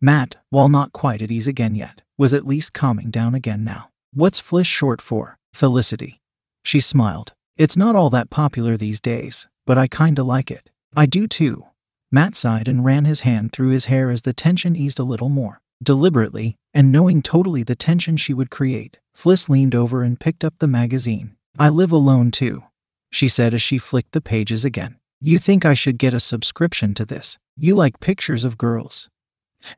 Matt, 0.00 0.36
while 0.48 0.70
not 0.70 0.92
quite 0.92 1.20
at 1.20 1.30
ease 1.30 1.46
again 1.46 1.74
yet, 1.74 2.00
was 2.16 2.32
at 2.32 2.46
least 2.46 2.72
calming 2.72 3.10
down 3.10 3.34
again 3.34 3.62
now. 3.62 3.91
What's 4.14 4.42
Fliss 4.42 4.66
short 4.66 5.00
for? 5.00 5.38
Felicity. 5.54 6.20
She 6.62 6.80
smiled. 6.80 7.32
It's 7.56 7.78
not 7.78 7.96
all 7.96 8.10
that 8.10 8.28
popular 8.28 8.76
these 8.76 9.00
days, 9.00 9.48
but 9.64 9.78
I 9.78 9.88
kinda 9.88 10.22
like 10.22 10.50
it. 10.50 10.68
I 10.94 11.06
do 11.06 11.26
too. 11.26 11.64
Matt 12.10 12.36
sighed 12.36 12.68
and 12.68 12.84
ran 12.84 13.06
his 13.06 13.20
hand 13.20 13.52
through 13.52 13.70
his 13.70 13.86
hair 13.86 14.10
as 14.10 14.20
the 14.20 14.34
tension 14.34 14.76
eased 14.76 14.98
a 14.98 15.04
little 15.04 15.30
more. 15.30 15.62
Deliberately, 15.82 16.56
and 16.74 16.92
knowing 16.92 17.22
totally 17.22 17.62
the 17.62 17.74
tension 17.74 18.18
she 18.18 18.34
would 18.34 18.50
create, 18.50 18.98
Fliss 19.16 19.48
leaned 19.48 19.74
over 19.74 20.02
and 20.02 20.20
picked 20.20 20.44
up 20.44 20.58
the 20.58 20.68
magazine. 20.68 21.36
I 21.58 21.70
live 21.70 21.90
alone 21.90 22.32
too, 22.32 22.64
she 23.10 23.28
said 23.28 23.54
as 23.54 23.62
she 23.62 23.78
flicked 23.78 24.12
the 24.12 24.20
pages 24.20 24.62
again. 24.62 24.96
You 25.22 25.38
think 25.38 25.64
I 25.64 25.72
should 25.72 25.96
get 25.96 26.12
a 26.12 26.20
subscription 26.20 26.92
to 26.94 27.06
this? 27.06 27.38
You 27.56 27.74
like 27.74 27.98
pictures 27.98 28.44
of 28.44 28.58
girls? 28.58 29.08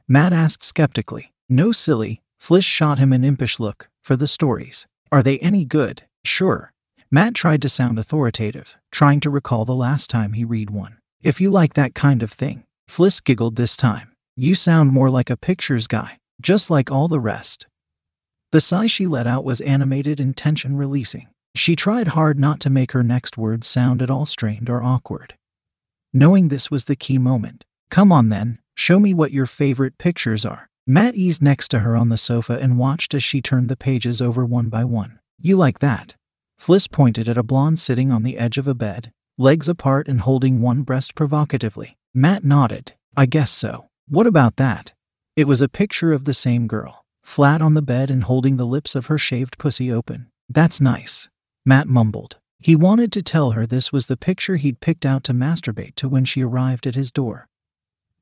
Matt 0.08 0.32
asked 0.32 0.64
skeptically. 0.64 1.32
No, 1.48 1.70
silly. 1.70 2.20
Fliss 2.42 2.64
shot 2.64 2.98
him 2.98 3.12
an 3.12 3.22
impish 3.22 3.60
look. 3.60 3.88
For 4.04 4.16
the 4.16 4.28
stories. 4.28 4.86
Are 5.10 5.22
they 5.22 5.38
any 5.38 5.64
good? 5.64 6.02
Sure. 6.26 6.74
Matt 7.10 7.32
tried 7.34 7.62
to 7.62 7.70
sound 7.70 7.98
authoritative, 7.98 8.76
trying 8.92 9.18
to 9.20 9.30
recall 9.30 9.64
the 9.64 9.74
last 9.74 10.10
time 10.10 10.34
he 10.34 10.44
read 10.44 10.68
one. 10.68 10.98
If 11.22 11.40
you 11.40 11.48
like 11.48 11.72
that 11.72 11.94
kind 11.94 12.22
of 12.22 12.30
thing. 12.30 12.64
Fliss 12.86 13.24
giggled 13.24 13.56
this 13.56 13.78
time. 13.78 14.12
You 14.36 14.54
sound 14.54 14.92
more 14.92 15.08
like 15.08 15.30
a 15.30 15.38
pictures 15.38 15.86
guy, 15.86 16.18
just 16.38 16.68
like 16.68 16.90
all 16.90 17.08
the 17.08 17.18
rest. 17.18 17.66
The 18.52 18.60
sigh 18.60 18.88
she 18.88 19.06
let 19.06 19.26
out 19.26 19.42
was 19.42 19.62
animated 19.62 20.20
and 20.20 20.36
tension 20.36 20.76
releasing. 20.76 21.28
She 21.54 21.74
tried 21.74 22.08
hard 22.08 22.38
not 22.38 22.60
to 22.60 22.68
make 22.68 22.92
her 22.92 23.02
next 23.02 23.38
words 23.38 23.66
sound 23.66 24.02
at 24.02 24.10
all 24.10 24.26
strained 24.26 24.68
or 24.68 24.82
awkward. 24.82 25.32
Knowing 26.12 26.48
this 26.48 26.70
was 26.70 26.84
the 26.84 26.94
key 26.94 27.16
moment. 27.16 27.64
Come 27.88 28.12
on 28.12 28.28
then, 28.28 28.58
show 28.74 29.00
me 29.00 29.14
what 29.14 29.32
your 29.32 29.46
favorite 29.46 29.96
pictures 29.96 30.44
are. 30.44 30.68
Matt 30.86 31.14
eased 31.14 31.40
next 31.40 31.68
to 31.68 31.78
her 31.78 31.96
on 31.96 32.10
the 32.10 32.18
sofa 32.18 32.58
and 32.60 32.78
watched 32.78 33.14
as 33.14 33.22
she 33.22 33.40
turned 33.40 33.70
the 33.70 33.76
pages 33.76 34.20
over 34.20 34.44
one 34.44 34.68
by 34.68 34.84
one. 34.84 35.18
You 35.40 35.56
like 35.56 35.78
that? 35.78 36.14
Fliss 36.60 36.90
pointed 36.90 37.26
at 37.26 37.38
a 37.38 37.42
blonde 37.42 37.78
sitting 37.78 38.12
on 38.12 38.22
the 38.22 38.36
edge 38.36 38.58
of 38.58 38.68
a 38.68 38.74
bed, 38.74 39.10
legs 39.38 39.66
apart 39.66 40.08
and 40.08 40.20
holding 40.20 40.60
one 40.60 40.82
breast 40.82 41.14
provocatively. 41.14 41.96
Matt 42.12 42.44
nodded. 42.44 42.92
I 43.16 43.24
guess 43.24 43.50
so. 43.50 43.88
What 44.08 44.26
about 44.26 44.56
that? 44.56 44.92
It 45.36 45.48
was 45.48 45.62
a 45.62 45.70
picture 45.70 46.12
of 46.12 46.24
the 46.26 46.34
same 46.34 46.66
girl, 46.66 47.04
flat 47.22 47.62
on 47.62 47.72
the 47.72 47.82
bed 47.82 48.10
and 48.10 48.24
holding 48.24 48.58
the 48.58 48.66
lips 48.66 48.94
of 48.94 49.06
her 49.06 49.16
shaved 49.16 49.56
pussy 49.56 49.90
open. 49.90 50.30
That's 50.50 50.82
nice. 50.82 51.30
Matt 51.64 51.88
mumbled. 51.88 52.36
He 52.60 52.76
wanted 52.76 53.10
to 53.12 53.22
tell 53.22 53.52
her 53.52 53.66
this 53.66 53.90
was 53.90 54.06
the 54.06 54.18
picture 54.18 54.56
he'd 54.56 54.80
picked 54.80 55.06
out 55.06 55.24
to 55.24 55.32
masturbate 55.32 55.94
to 55.96 56.10
when 56.10 56.26
she 56.26 56.44
arrived 56.44 56.86
at 56.86 56.94
his 56.94 57.10
door. 57.10 57.48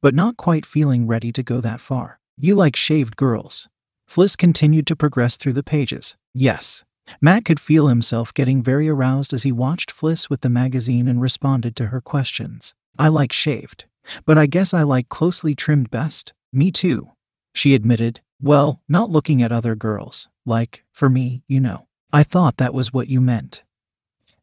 But 0.00 0.14
not 0.14 0.36
quite 0.36 0.64
feeling 0.64 1.08
ready 1.08 1.32
to 1.32 1.42
go 1.42 1.60
that 1.60 1.80
far. 1.80 2.20
You 2.36 2.54
like 2.54 2.76
shaved 2.76 3.16
girls. 3.16 3.68
Fliss 4.08 4.36
continued 4.36 4.86
to 4.88 4.96
progress 4.96 5.36
through 5.36 5.52
the 5.52 5.62
pages. 5.62 6.16
Yes. 6.34 6.84
Matt 7.20 7.44
could 7.44 7.60
feel 7.60 7.88
himself 7.88 8.32
getting 8.32 8.62
very 8.62 8.88
aroused 8.88 9.32
as 9.32 9.42
he 9.42 9.52
watched 9.52 9.92
Fliss 9.92 10.30
with 10.30 10.40
the 10.40 10.48
magazine 10.48 11.08
and 11.08 11.20
responded 11.20 11.76
to 11.76 11.86
her 11.86 12.00
questions. 12.00 12.74
I 12.98 13.08
like 13.08 13.32
shaved. 13.32 13.86
But 14.24 14.38
I 14.38 14.46
guess 14.46 14.74
I 14.74 14.82
like 14.82 15.08
closely 15.08 15.54
trimmed 15.54 15.90
best. 15.90 16.32
Me 16.52 16.70
too. 16.70 17.10
She 17.54 17.74
admitted. 17.74 18.20
Well, 18.40 18.80
not 18.88 19.10
looking 19.10 19.42
at 19.42 19.52
other 19.52 19.74
girls. 19.74 20.28
Like, 20.44 20.84
for 20.90 21.08
me, 21.08 21.42
you 21.46 21.60
know. 21.60 21.86
I 22.12 22.22
thought 22.22 22.56
that 22.56 22.74
was 22.74 22.92
what 22.92 23.08
you 23.08 23.20
meant. 23.20 23.62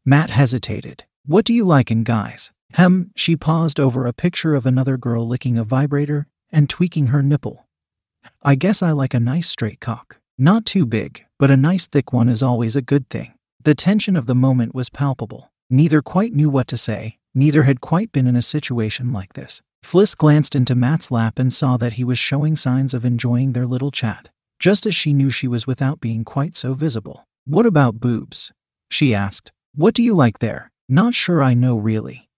Matt 0.04 0.30
hesitated. 0.30 1.04
What 1.26 1.44
do 1.44 1.52
you 1.52 1.64
like 1.64 1.90
in 1.90 2.04
guys? 2.04 2.50
Hem, 2.72 3.10
she 3.14 3.36
paused 3.36 3.78
over 3.78 4.06
a 4.06 4.12
picture 4.12 4.54
of 4.54 4.64
another 4.64 4.96
girl 4.96 5.26
licking 5.26 5.58
a 5.58 5.64
vibrator 5.64 6.26
and 6.50 6.68
tweaking 6.68 7.08
her 7.08 7.22
nipple. 7.22 7.66
I 8.42 8.54
guess 8.54 8.82
I 8.82 8.92
like 8.92 9.14
a 9.14 9.20
nice 9.20 9.48
straight 9.48 9.80
cock. 9.80 10.18
Not 10.38 10.64
too 10.64 10.86
big, 10.86 11.24
but 11.38 11.50
a 11.50 11.56
nice 11.56 11.86
thick 11.86 12.12
one 12.12 12.28
is 12.28 12.42
always 12.42 12.74
a 12.74 12.82
good 12.82 13.08
thing. 13.10 13.34
The 13.62 13.74
tension 13.74 14.16
of 14.16 14.26
the 14.26 14.34
moment 14.34 14.74
was 14.74 14.88
palpable. 14.88 15.52
Neither 15.68 16.00
quite 16.00 16.32
knew 16.32 16.48
what 16.48 16.66
to 16.68 16.76
say, 16.76 17.18
neither 17.34 17.64
had 17.64 17.80
quite 17.80 18.12
been 18.12 18.26
in 18.26 18.36
a 18.36 18.42
situation 18.42 19.12
like 19.12 19.34
this. 19.34 19.60
Fliss 19.82 20.14
glanced 20.14 20.54
into 20.54 20.74
Matt's 20.74 21.10
lap 21.10 21.38
and 21.38 21.52
saw 21.52 21.76
that 21.76 21.94
he 21.94 22.04
was 22.04 22.18
showing 22.18 22.56
signs 22.56 22.94
of 22.94 23.04
enjoying 23.04 23.52
their 23.52 23.66
little 23.66 23.90
chat, 23.90 24.30
just 24.58 24.86
as 24.86 24.94
she 24.94 25.12
knew 25.12 25.30
she 25.30 25.48
was 25.48 25.66
without 25.66 26.00
being 26.00 26.24
quite 26.24 26.56
so 26.56 26.74
visible. 26.74 27.26
What 27.44 27.66
about 27.66 28.00
boobs? 28.00 28.52
She 28.90 29.14
asked. 29.14 29.52
What 29.74 29.94
do 29.94 30.02
you 30.02 30.14
like 30.14 30.38
there? 30.38 30.70
Not 30.88 31.14
sure 31.14 31.42
I 31.42 31.54
know 31.54 31.76
really. 31.76 32.28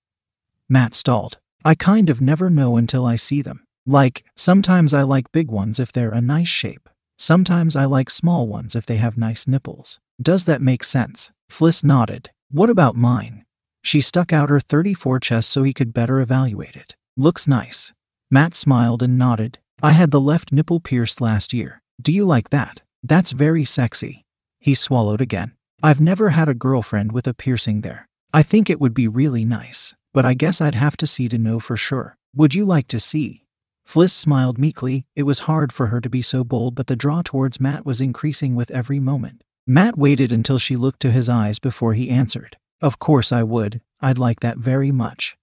Matt 0.69 0.95
stalled. 0.95 1.39
I 1.65 1.75
kind 1.75 2.11
of 2.11 2.21
never 2.21 2.51
know 2.51 2.77
until 2.77 3.07
I 3.07 3.17
see 3.17 3.43
them. 3.43 3.65
Like, 3.87 4.25
sometimes 4.37 4.95
I 4.95 5.03
like 5.03 5.33
big 5.33 5.51
ones 5.51 5.79
if 5.79 5.91
they're 5.91 6.11
a 6.13 6.21
nice 6.21 6.49
shape. 6.49 6.89
Sometimes 7.19 7.75
I 7.75 7.85
like 7.85 8.11
small 8.11 8.47
ones 8.47 8.77
if 8.77 8.87
they 8.87 8.97
have 8.97 9.17
nice 9.17 9.47
nipples. 9.47 9.99
Does 10.21 10.45
that 10.45 10.63
make 10.63 10.85
sense? 10.85 11.33
Fliss 11.51 11.85
nodded. 11.85 12.31
What 12.51 12.71
about 12.71 12.95
mine? 12.95 13.45
She 13.83 14.01
stuck 14.01 14.33
out 14.33 14.51
her 14.51 14.61
34 14.61 15.19
chest 15.21 15.51
so 15.51 15.63
he 15.63 15.73
could 15.73 15.93
better 15.93 16.21
evaluate 16.21 16.77
it. 16.77 16.95
Looks 17.17 17.49
nice. 17.49 17.93
Matt 18.31 18.55
smiled 18.55 19.03
and 19.03 19.19
nodded. 19.19 19.59
I 19.83 19.93
had 19.93 20.13
the 20.13 20.21
left 20.21 20.53
nipple 20.53 20.79
pierced 20.79 21.21
last 21.21 21.53
year. 21.53 21.83
Do 22.01 22.13
you 22.13 22.25
like 22.25 22.51
that? 22.51 22.83
That's 23.03 23.33
very 23.33 23.65
sexy. 23.65 24.25
He 24.61 24.75
swallowed 24.75 25.21
again. 25.21 25.53
I've 25.83 26.01
never 26.01 26.31
had 26.31 26.49
a 26.49 26.55
girlfriend 26.55 27.11
with 27.11 27.27
a 27.27 27.35
piercing 27.35 27.81
there. 27.81 28.09
I 28.33 28.43
think 28.45 28.71
it 28.71 28.81
would 28.81 28.95
be 28.95 29.09
really 29.09 29.45
nice, 29.45 29.95
but 30.15 30.25
I 30.25 30.35
guess 30.35 30.61
I'd 30.61 30.77
have 30.77 30.97
to 30.99 31.07
see 31.07 31.29
to 31.29 31.37
know 31.37 31.59
for 31.59 31.77
sure. 31.77 32.17
Would 32.37 32.55
you 32.55 32.65
like 32.65 32.87
to 32.89 33.01
see? 33.01 33.42
Fliss 33.93 34.15
smiled 34.15 34.59
meekly. 34.59 35.05
It 35.15 35.25
was 35.25 35.41
hard 35.41 35.71
for 35.71 35.89
her 35.89 36.01
to 36.01 36.09
be 36.09 36.23
so 36.23 36.45
bold, 36.45 36.75
but 36.75 36.87
the 36.87 36.97
draw 36.97 37.21
towards 37.21 37.61
Matt 37.61 37.85
was 37.85 38.01
increasing 38.01 38.55
with 38.55 38.71
every 38.71 38.99
moment. 38.99 39.45
Matt 39.67 39.99
waited 39.99 40.33
until 40.33 40.57
she 40.57 40.77
looked 40.77 41.01
to 41.01 41.11
his 41.11 41.29
eyes 41.29 41.59
before 41.59 41.93
he 41.93 42.09
answered. 42.09 42.57
Of 42.81 42.99
course 42.99 43.33
I 43.33 43.43
would. 43.43 43.83
I'd 44.01 44.17
like 44.17 44.41
that 44.41 44.57
very 44.57 44.91
much. 44.91 45.37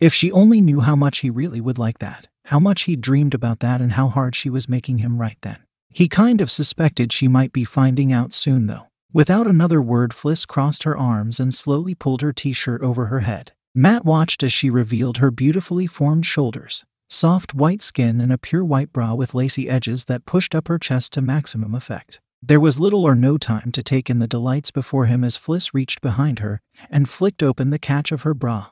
If 0.00 0.14
she 0.14 0.32
only 0.32 0.62
knew 0.62 0.80
how 0.80 0.96
much 0.96 1.18
he 1.18 1.28
really 1.28 1.60
would 1.60 1.76
like 1.76 1.98
that, 1.98 2.28
how 2.46 2.58
much 2.58 2.84
he 2.84 2.96
dreamed 2.96 3.34
about 3.34 3.60
that, 3.60 3.82
and 3.82 3.92
how 3.92 4.08
hard 4.08 4.34
she 4.34 4.48
was 4.48 4.66
making 4.66 5.00
him 5.00 5.20
right 5.20 5.36
then. 5.42 5.58
He 5.90 6.08
kind 6.08 6.40
of 6.40 6.50
suspected 6.50 7.12
she 7.12 7.28
might 7.28 7.52
be 7.52 7.64
finding 7.64 8.14
out 8.14 8.32
soon, 8.32 8.66
though. 8.66 8.86
Without 9.12 9.46
another 9.46 9.82
word, 9.82 10.14
Fliss 10.14 10.46
crossed 10.46 10.84
her 10.84 10.96
arms 10.96 11.38
and 11.38 11.54
slowly 11.54 11.94
pulled 11.94 12.22
her 12.22 12.32
t 12.32 12.54
shirt 12.54 12.80
over 12.80 13.08
her 13.08 13.20
head. 13.20 13.52
Matt 13.74 14.06
watched 14.06 14.42
as 14.42 14.54
she 14.54 14.70
revealed 14.70 15.18
her 15.18 15.30
beautifully 15.30 15.86
formed 15.86 16.24
shoulders, 16.24 16.86
soft 17.08 17.54
white 17.54 17.82
skin, 17.82 18.20
and 18.20 18.32
a 18.32 18.38
pure 18.38 18.64
white 18.64 18.92
bra 18.92 19.14
with 19.14 19.34
lacy 19.34 19.68
edges 19.68 20.04
that 20.06 20.26
pushed 20.26 20.54
up 20.54 20.68
her 20.68 20.78
chest 20.78 21.12
to 21.12 21.22
maximum 21.22 21.74
effect. 21.74 22.20
There 22.42 22.60
was 22.60 22.78
little 22.78 23.04
or 23.04 23.14
no 23.14 23.36
time 23.36 23.72
to 23.72 23.82
take 23.82 24.08
in 24.08 24.20
the 24.20 24.28
delights 24.28 24.70
before 24.70 25.06
him 25.06 25.24
as 25.24 25.36
Fliss 25.36 25.74
reached 25.74 26.00
behind 26.00 26.38
her 26.38 26.60
and 26.88 27.08
flicked 27.08 27.42
open 27.42 27.70
the 27.70 27.78
catch 27.78 28.12
of 28.12 28.22
her 28.22 28.34
bra, 28.34 28.68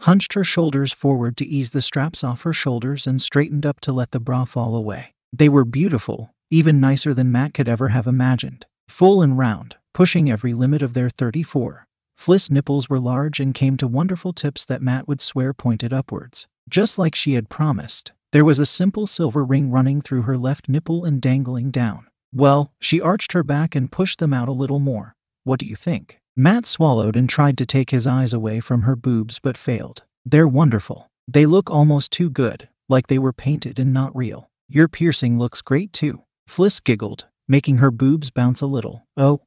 hunched 0.00 0.34
her 0.34 0.44
shoulders 0.44 0.92
forward 0.92 1.36
to 1.36 1.46
ease 1.46 1.70
the 1.70 1.82
straps 1.82 2.22
off 2.22 2.42
her 2.42 2.52
shoulders, 2.52 3.06
and 3.06 3.20
straightened 3.20 3.66
up 3.66 3.80
to 3.80 3.92
let 3.92 4.10
the 4.10 4.20
bra 4.20 4.44
fall 4.44 4.76
away. 4.76 5.14
They 5.32 5.48
were 5.48 5.64
beautiful, 5.64 6.34
even 6.50 6.80
nicer 6.80 7.12
than 7.12 7.32
Matt 7.32 7.54
could 7.54 7.68
ever 7.68 7.88
have 7.88 8.06
imagined. 8.06 8.66
Full 8.88 9.20
and 9.20 9.36
round, 9.36 9.76
pushing 9.92 10.30
every 10.30 10.54
limit 10.54 10.82
of 10.82 10.94
their 10.94 11.10
34. 11.10 11.86
Fliss 12.18 12.50
nipples 12.50 12.88
were 12.88 13.00
large 13.00 13.40
and 13.40 13.52
came 13.54 13.76
to 13.76 13.88
wonderful 13.88 14.32
tips 14.32 14.64
that 14.64 14.80
Matt 14.80 15.08
would 15.08 15.20
swear 15.20 15.52
pointed 15.52 15.92
upwards. 15.92 16.46
Just 16.68 16.98
like 16.98 17.14
she 17.14 17.34
had 17.34 17.48
promised, 17.48 18.12
there 18.32 18.44
was 18.44 18.58
a 18.58 18.66
simple 18.66 19.06
silver 19.06 19.44
ring 19.44 19.70
running 19.70 20.00
through 20.00 20.22
her 20.22 20.36
left 20.36 20.68
nipple 20.68 21.04
and 21.04 21.20
dangling 21.20 21.70
down. 21.70 22.06
Well, 22.34 22.72
she 22.80 23.00
arched 23.00 23.32
her 23.32 23.42
back 23.42 23.74
and 23.74 23.90
pushed 23.90 24.18
them 24.18 24.34
out 24.34 24.48
a 24.48 24.52
little 24.52 24.80
more. 24.80 25.14
What 25.44 25.60
do 25.60 25.66
you 25.66 25.76
think? 25.76 26.20
Matt 26.36 26.66
swallowed 26.66 27.16
and 27.16 27.28
tried 27.28 27.56
to 27.58 27.66
take 27.66 27.90
his 27.90 28.06
eyes 28.06 28.32
away 28.32 28.60
from 28.60 28.82
her 28.82 28.96
boobs 28.96 29.38
but 29.38 29.56
failed. 29.56 30.02
They're 30.24 30.48
wonderful. 30.48 31.10
They 31.26 31.46
look 31.46 31.70
almost 31.70 32.10
too 32.10 32.28
good, 32.28 32.68
like 32.88 33.06
they 33.06 33.18
were 33.18 33.32
painted 33.32 33.78
and 33.78 33.94
not 33.94 34.14
real. 34.14 34.50
Your 34.68 34.88
piercing 34.88 35.38
looks 35.38 35.62
great 35.62 35.92
too. 35.92 36.22
Fliss 36.48 36.82
giggled, 36.82 37.26
making 37.48 37.78
her 37.78 37.90
boobs 37.90 38.30
bounce 38.30 38.60
a 38.60 38.66
little. 38.66 39.06
Oh, 39.16 39.40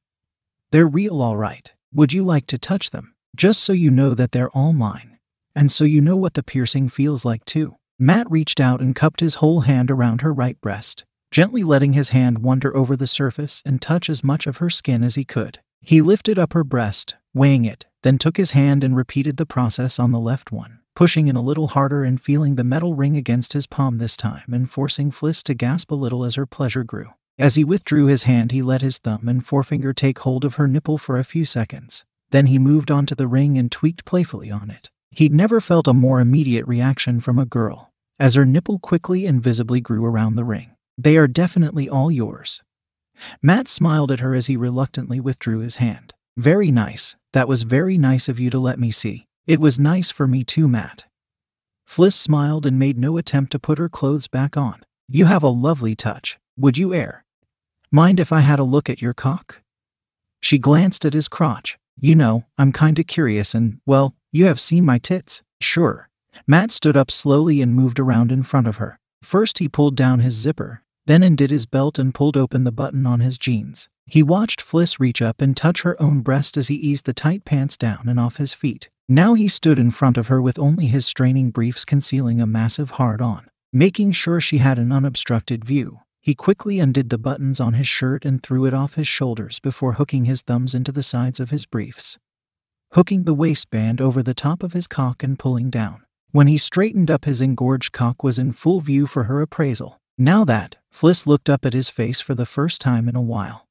they're 0.71 0.88
real 0.88 1.21
all 1.21 1.38
right. 1.38 1.71
Would 1.93 2.13
you 2.13 2.23
like 2.23 2.47
to 2.47 2.57
touch 2.57 2.89
them? 2.89 3.13
Just 3.35 3.61
so 3.63 3.73
you 3.73 3.91
know 3.91 4.13
that 4.13 4.31
they're 4.31 4.49
all 4.51 4.73
mine. 4.73 5.18
And 5.56 5.72
so 5.72 5.84
you 5.84 6.01
know 6.01 6.15
what 6.15 6.36
the 6.36 6.44
piercing 6.44 6.89
feels 6.89 7.25
like 7.25 7.46
too. 7.46 7.75
Matt 7.98 8.29
reached 8.32 8.60
out 8.60 8.82
and 8.82 8.96
cupped 8.96 9.20
his 9.20 9.36
whole 9.36 9.62
hand 9.62 9.91
around 9.91 10.22
her 10.22 10.32
right 10.32 10.60
breast, 10.62 11.03
gently 11.32 11.63
letting 11.63 11.94
his 11.94 12.10
hand 12.10 12.39
wander 12.39 12.75
over 12.75 12.96
the 12.96 13.08
surface 13.08 13.62
and 13.65 13.82
touch 13.82 14.10
as 14.10 14.24
much 14.24 14.48
of 14.48 14.58
her 14.58 14.70
skin 14.70 15.03
as 15.03 15.15
he 15.15 15.25
could. 15.25 15.60
He 15.82 16.01
lifted 16.01 16.39
up 16.39 16.53
her 16.53 16.63
breast, 16.63 17.15
weighing 17.34 17.65
it, 17.65 17.88
then 18.03 18.18
took 18.18 18.38
his 18.38 18.51
hand 18.51 18.84
and 18.84 18.96
repeated 18.96 19.38
the 19.38 19.46
process 19.46 20.00
on 20.00 20.12
the 20.12 20.20
left 20.20 20.51
one, 20.51 20.79
pushing 20.96 21.27
in 21.27 21.36
a 21.36 21.41
little 21.41 21.68
harder 21.68 22.03
and 22.03 22.22
feeling 22.22 22.56
the 22.56 22.63
metal 22.63 22.96
ring 22.96 23.18
against 23.18 23.53
his 23.53 23.68
palm 23.68 23.98
this 23.98 24.15
time 24.15 24.53
and 24.53 24.72
forcing 24.72 25.12
Fliss 25.12 25.44
to 25.44 25.53
gasp 25.53 25.91
a 25.91 25.96
little 25.96 26.24
as 26.24 26.36
her 26.36 26.46
pleasure 26.46 26.84
grew. 26.84 27.10
As 27.38 27.56
he 27.56 27.63
withdrew 27.63 28.08
his 28.08 28.24
hand, 28.24 28.51
he 28.51 28.62
let 28.62 28.82
his 28.82 28.98
thumb 28.98 29.27
and 29.27 29.46
forefinger 29.46 29.94
take 29.94 30.20
hold 30.20 30.44
of 30.44 30.56
her 30.56 30.68
nipple 30.68 30.98
for 30.98 31.18
a 31.18 31.24
few 31.24 31.46
seconds. 31.46 32.03
Then 32.32 32.48
he 32.48 32.60
moved 32.60 32.91
on 32.91 33.06
to 33.08 33.15
the 33.15 33.27
ring 33.27 33.58
and 33.58 33.72
tweaked 33.72 34.06
playfully 34.06 34.51
on 34.51 34.70
it. 34.70 34.89
He'd 35.11 35.33
never 35.33 35.59
felt 35.59 35.87
a 35.87 35.93
more 35.93 36.19
immediate 36.19 36.67
reaction 36.67 37.19
from 37.19 37.39
a 37.39 37.45
girl, 37.45 37.91
as 38.19 38.35
her 38.35 38.45
nipple 38.45 38.79
quickly 38.79 39.25
and 39.25 39.41
visibly 39.41 39.81
grew 39.81 40.05
around 40.05 40.35
the 40.35 40.43
ring. 40.43 40.75
They 40.97 41.17
are 41.17 41.27
definitely 41.27 41.89
all 41.89 42.11
yours. 42.11 42.61
Matt 43.41 43.67
smiled 43.67 44.11
at 44.11 44.19
her 44.19 44.35
as 44.35 44.47
he 44.47 44.55
reluctantly 44.55 45.19
withdrew 45.19 45.59
his 45.59 45.77
hand. 45.77 46.13
Very 46.37 46.71
nice. 46.71 47.15
That 47.33 47.47
was 47.47 47.63
very 47.63 47.97
nice 47.97 48.29
of 48.29 48.39
you 48.39 48.49
to 48.49 48.59
let 48.59 48.79
me 48.79 48.91
see. 48.91 49.25
It 49.45 49.59
was 49.59 49.79
nice 49.79 50.11
for 50.11 50.27
me 50.27 50.43
too, 50.43 50.67
Matt. 50.67 51.05
Fliss 51.87 52.15
smiled 52.15 52.65
and 52.65 52.77
made 52.77 52.97
no 52.97 53.17
attempt 53.17 53.51
to 53.51 53.59
put 53.59 53.79
her 53.79 53.89
clothes 53.89 54.27
back 54.27 54.55
on. 54.55 54.83
You 55.07 55.25
have 55.25 55.43
a 55.43 55.49
lovely 55.49 55.95
touch. 55.95 56.37
Would 56.57 56.77
you 56.77 56.93
air? 56.93 57.25
Mind 57.91 58.19
if 58.19 58.31
I 58.31 58.41
had 58.41 58.59
a 58.59 58.63
look 58.63 58.89
at 58.89 59.01
your 59.01 59.13
cock? 59.13 59.61
She 60.41 60.59
glanced 60.59 61.03
at 61.03 61.13
his 61.13 61.27
crotch. 61.27 61.77
You 61.97 62.15
know, 62.15 62.45
I'm 62.57 62.71
kinda 62.71 63.03
curious 63.03 63.55
and, 63.55 63.79
well, 63.85 64.15
you 64.31 64.45
have 64.45 64.59
seen 64.59 64.86
my 64.86 64.98
tits. 64.98 65.41
Sure. 65.62 66.09
Matt 66.48 66.71
stood 66.71 66.95
up 66.95 67.12
slowly 67.12 67.62
and 67.62 67.74
moved 67.74 68.00
around 68.00 68.31
in 68.31 68.43
front 68.43 68.67
of 68.67 68.77
her. 68.77 69.00
First, 69.21 69.59
he 69.59 69.67
pulled 69.67 69.95
down 69.95 70.19
his 70.19 70.36
zipper, 70.36 70.83
then 71.05 71.24
undid 71.24 71.51
his 71.51 71.65
belt 71.65 72.00
and 72.00 72.13
pulled 72.13 72.38
open 72.38 72.63
the 72.63 72.71
button 72.71 73.05
on 73.05 73.19
his 73.19 73.38
jeans. 73.38 73.89
He 74.05 74.24
watched 74.24 74.62
Fliss 74.62 75.00
reach 75.00 75.21
up 75.21 75.41
and 75.41 75.55
touch 75.55 75.81
her 75.81 76.01
own 76.01 76.21
breast 76.21 76.57
as 76.57 76.67
he 76.67 76.75
eased 76.75 77.05
the 77.05 77.13
tight 77.13 77.45
pants 77.45 77.77
down 77.77 78.07
and 78.07 78.19
off 78.19 78.38
his 78.38 78.53
feet. 78.53 78.89
Now 79.07 79.33
he 79.33 79.48
stood 79.48 79.79
in 79.79 79.91
front 79.91 80.17
of 80.17 80.27
her 80.27 80.41
with 80.41 80.59
only 80.59 80.88
his 80.88 81.05
straining 81.05 81.51
briefs 81.51 81.86
concealing 81.86 82.39
a 82.39 82.48
massive 82.48 82.91
hard 82.91 83.21
on. 83.21 83.50
Making 83.74 84.12
sure 84.12 84.41
she 84.41 84.59
had 84.59 84.79
an 84.79 84.91
unobstructed 84.91 85.63
view, 85.63 86.00
he 86.21 86.33
quickly 86.36 86.79
undid 86.79 87.09
the 87.09 87.17
buttons 87.17 87.59
on 87.59 87.74
his 87.74 87.88
shirt 87.88 88.25
and 88.25 88.41
threw 88.41 88.65
it 88.65 88.74
off 88.74 88.95
his 88.95 89.07
shoulders 89.07 89.59
before 89.59 89.93
hooking 89.93 90.25
his 90.25 90.41
thumbs 90.41 90.74
into 90.74 90.91
the 90.91 91.03
sides 91.03 91.39
of 91.39 91.50
his 91.50 91.65
briefs, 91.65 92.17
hooking 92.91 93.24
the 93.24 93.34
waistband 93.34 94.01
over 94.01 94.24
the 94.24 94.34
top 94.34 94.63
of 94.63 94.74
his 94.74 94.88
cock 94.88 95.24
and 95.24 95.38
pulling 95.38 95.69
down. 95.69 96.03
When 96.31 96.48
he 96.48 96.58
straightened 96.58 97.10
up, 97.10 97.25
his 97.25 97.41
engorged 97.41 97.91
cock 97.91 98.24
was 98.24 98.39
in 98.39 98.51
full 98.51 98.81
view 98.81 99.08
for 99.08 99.24
her 99.24 99.41
appraisal. 99.41 100.00
Now 100.17 100.43
that, 100.46 100.75
Fliss 100.93 101.25
looked 101.25 101.50
up 101.50 101.65
at 101.65 101.74
his 101.74 101.89
face 101.89 102.22
for 102.22 102.36
the 102.36 102.46
first 102.46 102.81
time 102.81 103.08
in 103.08 103.15
a 103.15 103.22
while. 103.22 103.67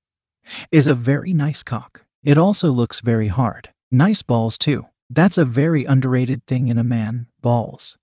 Is 0.72 0.86
a 0.86 0.94
very 0.94 1.32
nice 1.32 1.62
cock. 1.62 2.04
It 2.24 2.38
also 2.38 2.70
looks 2.70 3.00
very 3.00 3.28
hard. 3.28 3.70
Nice 3.90 4.22
balls, 4.22 4.56
too. 4.56 4.86
That's 5.10 5.38
a 5.38 5.44
very 5.44 5.84
underrated 5.84 6.46
thing 6.46 6.68
in 6.68 6.78
a 6.78 6.84
man 6.84 7.26
balls. 7.40 7.96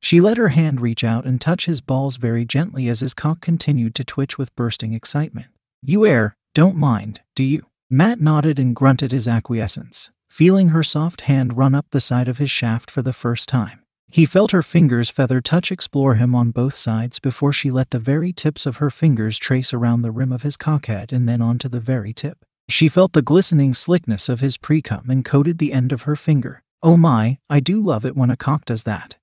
She 0.00 0.20
let 0.20 0.36
her 0.36 0.48
hand 0.48 0.80
reach 0.80 1.04
out 1.04 1.24
and 1.24 1.40
touch 1.40 1.66
his 1.66 1.80
balls 1.80 2.16
very 2.16 2.44
gently 2.44 2.88
as 2.88 3.00
his 3.00 3.14
cock 3.14 3.40
continued 3.40 3.94
to 3.96 4.04
twitch 4.04 4.38
with 4.38 4.54
bursting 4.54 4.94
excitement. 4.94 5.48
You 5.82 6.06
air, 6.06 6.36
don't 6.54 6.76
mind, 6.76 7.20
do 7.34 7.42
you? 7.42 7.66
Matt 7.90 8.20
nodded 8.20 8.58
and 8.58 8.74
grunted 8.74 9.12
his 9.12 9.28
acquiescence, 9.28 10.10
feeling 10.32 10.70
her 10.70 10.82
soft 10.82 11.22
hand 11.22 11.58
run 11.58 11.74
up 11.74 11.84
the 11.90 12.00
side 12.00 12.26
of 12.26 12.38
his 12.38 12.50
shaft 12.50 12.90
for 12.90 13.02
the 13.02 13.12
first 13.12 13.50
time. 13.50 13.82
He 14.08 14.24
felt 14.24 14.52
her 14.52 14.62
fingers' 14.62 15.10
feather 15.10 15.42
touch 15.42 15.70
explore 15.70 16.14
him 16.14 16.34
on 16.34 16.52
both 16.52 16.74
sides 16.74 17.18
before 17.18 17.52
she 17.52 17.70
let 17.70 17.90
the 17.90 17.98
very 17.98 18.32
tips 18.32 18.64
of 18.64 18.78
her 18.78 18.88
fingers 18.88 19.38
trace 19.38 19.74
around 19.74 20.00
the 20.00 20.10
rim 20.10 20.32
of 20.32 20.40
his 20.40 20.56
cockhead 20.56 21.12
and 21.12 21.28
then 21.28 21.42
onto 21.42 21.68
the 21.68 21.80
very 21.80 22.14
tip. 22.14 22.46
She 22.70 22.88
felt 22.88 23.12
the 23.12 23.20
glistening 23.20 23.74
slickness 23.74 24.30
of 24.30 24.40
his 24.40 24.56
precum 24.56 25.10
and 25.10 25.22
coated 25.22 25.58
the 25.58 25.70
end 25.70 25.92
of 25.92 26.02
her 26.02 26.16
finger. 26.16 26.62
Oh 26.82 26.96
my, 26.96 27.36
I 27.50 27.60
do 27.60 27.82
love 27.82 28.06
it 28.06 28.16
when 28.16 28.30
a 28.30 28.36
cock 28.36 28.64
does 28.64 28.84
that. 28.84 29.18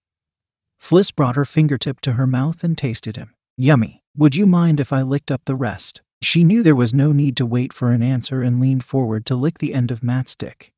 Fliss 0.80 1.10
brought 1.10 1.36
her 1.36 1.46
fingertip 1.46 2.01
to 2.01 2.13
her 2.13 2.28
mouth 2.28 2.63
and 2.63 2.78
tasted 2.78 3.16
him. 3.16 3.34
Yummy. 3.58 4.04
Would 4.16 4.36
you 4.36 4.46
mind 4.46 4.80
if 4.80 4.94
I 4.94 5.01
licked 5.01 5.32
up 5.32 5.42
the 5.46 5.56
rest? 5.56 6.04
She 6.22 6.44
knew 6.44 6.62
there 6.62 6.75
was 6.75 6.94
no 6.94 7.12
need 7.12 7.36
to 7.38 7.48
wait 7.48 7.74
for 7.74 7.94
an 7.94 8.04
answer 8.04 8.44
and 8.44 8.60
leaned 8.60 8.84
forward 8.84 9.25
to 9.25 9.36
lick 9.36 9.58
the 9.58 9.74
end 9.74 9.89
of 9.89 10.04
Matt's 10.04 10.36
dick, 10.36 10.72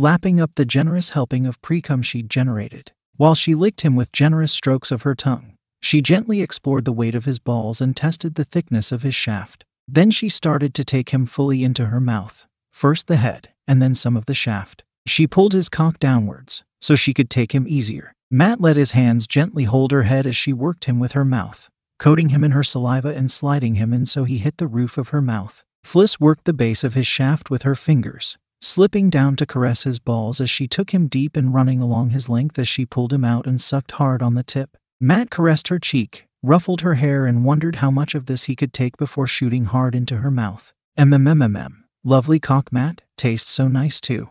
lapping 0.00 0.40
up 0.40 0.52
the 0.54 0.64
generous 0.64 1.10
helping 1.10 1.44
of 1.44 1.60
precum 1.60 2.04
she'd 2.04 2.30
generated. 2.30 2.92
While 3.16 3.34
she 3.34 3.56
licked 3.56 3.80
him 3.80 3.96
with 3.96 4.12
generous 4.12 4.52
strokes 4.52 4.92
of 4.92 5.02
her 5.02 5.16
tongue, 5.16 5.56
she 5.82 6.00
gently 6.00 6.40
explored 6.40 6.84
the 6.84 6.92
weight 6.92 7.16
of 7.16 7.24
his 7.24 7.40
balls 7.40 7.80
and 7.80 7.96
tested 7.96 8.36
the 8.36 8.44
thickness 8.44 8.92
of 8.92 9.02
his 9.02 9.16
shaft. 9.16 9.64
Then 9.88 10.12
she 10.12 10.28
started 10.28 10.72
to 10.74 10.84
take 10.84 11.10
him 11.10 11.26
fully 11.26 11.64
into 11.64 11.86
her 11.86 11.98
mouth, 11.98 12.46
first 12.70 13.08
the 13.08 13.16
head, 13.16 13.48
and 13.66 13.82
then 13.82 13.96
some 13.96 14.16
of 14.16 14.26
the 14.26 14.34
shaft. 14.34 14.84
She 15.04 15.26
pulled 15.26 15.52
his 15.52 15.68
cock 15.68 15.98
downwards, 15.98 16.62
so 16.80 16.94
she 16.94 17.12
could 17.12 17.28
take 17.28 17.52
him 17.52 17.66
easier. 17.68 18.12
Matt 18.30 18.60
let 18.60 18.76
his 18.76 18.92
hands 18.92 19.26
gently 19.26 19.64
hold 19.64 19.90
her 19.90 20.04
head 20.04 20.26
as 20.26 20.36
she 20.36 20.52
worked 20.52 20.84
him 20.84 21.00
with 21.00 21.12
her 21.12 21.24
mouth, 21.24 21.68
coating 21.98 22.28
him 22.28 22.44
in 22.44 22.52
her 22.52 22.62
saliva 22.62 23.16
and 23.16 23.32
sliding 23.32 23.74
him 23.74 23.92
in 23.92 24.06
so 24.06 24.22
he 24.22 24.38
hit 24.38 24.58
the 24.58 24.68
roof 24.68 24.96
of 24.96 25.08
her 25.08 25.22
mouth. 25.22 25.64
Fliss 25.84 26.20
worked 26.20 26.44
the 26.44 26.52
base 26.52 26.84
of 26.84 26.94
his 26.94 27.06
shaft 27.06 27.50
with 27.50 27.62
her 27.62 27.74
fingers, 27.74 28.36
slipping 28.60 29.10
down 29.10 29.36
to 29.36 29.46
caress 29.46 29.84
his 29.84 29.98
balls 29.98 30.40
as 30.40 30.50
she 30.50 30.66
took 30.66 30.90
him 30.90 31.06
deep 31.06 31.36
and 31.36 31.54
running 31.54 31.80
along 31.80 32.10
his 32.10 32.28
length 32.28 32.58
as 32.58 32.68
she 32.68 32.86
pulled 32.86 33.12
him 33.12 33.24
out 33.24 33.46
and 33.46 33.60
sucked 33.60 33.92
hard 33.92 34.22
on 34.22 34.34
the 34.34 34.42
tip. 34.42 34.76
Matt 35.00 35.30
caressed 35.30 35.68
her 35.68 35.78
cheek, 35.78 36.26
ruffled 36.42 36.80
her 36.80 36.94
hair, 36.94 37.26
and 37.26 37.44
wondered 37.44 37.76
how 37.76 37.90
much 37.90 38.14
of 38.14 38.26
this 38.26 38.44
he 38.44 38.56
could 38.56 38.72
take 38.72 38.96
before 38.96 39.26
shooting 39.26 39.66
hard 39.66 39.94
into 39.94 40.18
her 40.18 40.30
mouth. 40.30 40.72
MMMMM. 40.98 41.84
Lovely 42.04 42.40
cock, 42.40 42.72
Matt. 42.72 43.02
Tastes 43.16 43.50
so 43.50 43.68
nice, 43.68 44.00
too. 44.00 44.30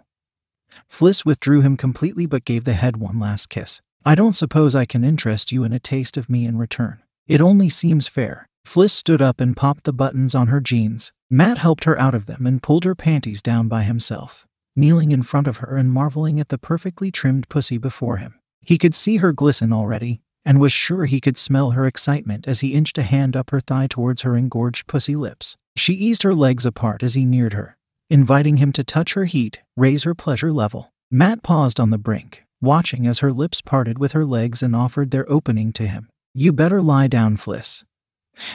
Fliss 0.92 1.26
withdrew 1.26 1.62
him 1.62 1.78
completely 1.78 2.26
but 2.26 2.46
gave 2.46 2.64
the 2.64 2.74
head 2.74 2.98
one 2.98 3.20
last 3.20 3.50
kiss. 3.50 3.82
I 4.06 4.16
don't 4.16 4.34
suppose 4.34 4.76
I 4.76 4.86
can 4.86 5.04
interest 5.04 5.52
you 5.52 5.64
in 5.64 5.74
a 5.74 5.80
taste 5.80 6.18
of 6.18 6.30
me 6.30 6.46
in 6.46 6.58
return. 6.58 7.02
It 7.28 7.42
only 7.42 7.70
seems 7.70 8.08
fair. 8.08 8.48
Fliss 8.68 8.92
stood 8.92 9.22
up 9.22 9.40
and 9.40 9.56
popped 9.56 9.86
the 9.86 9.94
buttons 9.94 10.36
on 10.36 10.48
her 10.48 10.60
jeans. 10.60 11.14
Matt 11.30 11.58
helped 11.58 11.86
her 11.86 11.98
out 11.98 12.14
of 12.14 12.26
them 12.26 12.46
and 12.46 12.62
pulled 12.62 12.84
her 12.84 12.96
panties 12.96 13.42
down 13.42 13.70
by 13.70 13.84
himself, 13.84 14.46
kneeling 14.76 15.14
in 15.14 15.24
front 15.24 15.48
of 15.48 15.58
her 15.58 15.78
and 15.78 15.90
marveling 15.90 16.38
at 16.38 16.50
the 16.50 16.58
perfectly 16.58 17.10
trimmed 17.10 17.48
pussy 17.48 17.78
before 17.78 18.18
him. 18.18 18.38
He 18.60 18.78
could 18.78 18.94
see 18.94 19.18
her 19.18 19.32
glisten 19.32 19.72
already, 19.72 20.20
and 20.44 20.60
was 20.60 20.74
sure 20.74 21.06
he 21.06 21.22
could 21.22 21.38
smell 21.38 21.72
her 21.72 21.86
excitement 21.86 22.46
as 22.46 22.60
he 22.60 22.74
inched 22.74 22.98
a 22.98 23.04
hand 23.04 23.38
up 23.38 23.52
her 23.52 23.62
thigh 23.62 23.88
towards 23.88 24.24
her 24.24 24.36
engorged 24.36 24.86
pussy 24.86 25.16
lips. 25.16 25.56
She 25.78 25.94
eased 25.94 26.24
her 26.24 26.36
legs 26.36 26.66
apart 26.66 27.04
as 27.04 27.14
he 27.14 27.24
neared 27.24 27.54
her, 27.54 27.78
inviting 28.10 28.58
him 28.58 28.74
to 28.74 28.84
touch 28.84 29.14
her 29.14 29.26
heat, 29.26 29.62
raise 29.78 30.04
her 30.04 30.14
pleasure 30.14 30.52
level. 30.52 30.92
Matt 31.10 31.42
paused 31.42 31.80
on 31.80 31.90
the 31.90 31.98
brink, 31.98 32.44
watching 32.60 33.08
as 33.08 33.20
her 33.20 33.32
lips 33.32 33.62
parted 33.62 33.98
with 33.98 34.12
her 34.12 34.26
legs 34.26 34.62
and 34.62 34.76
offered 34.76 35.12
their 35.12 35.30
opening 35.32 35.72
to 35.72 35.88
him. 35.88 36.10
You 36.34 36.52
better 36.52 36.82
lie 36.82 37.08
down, 37.08 37.38
Fliss. 37.38 37.86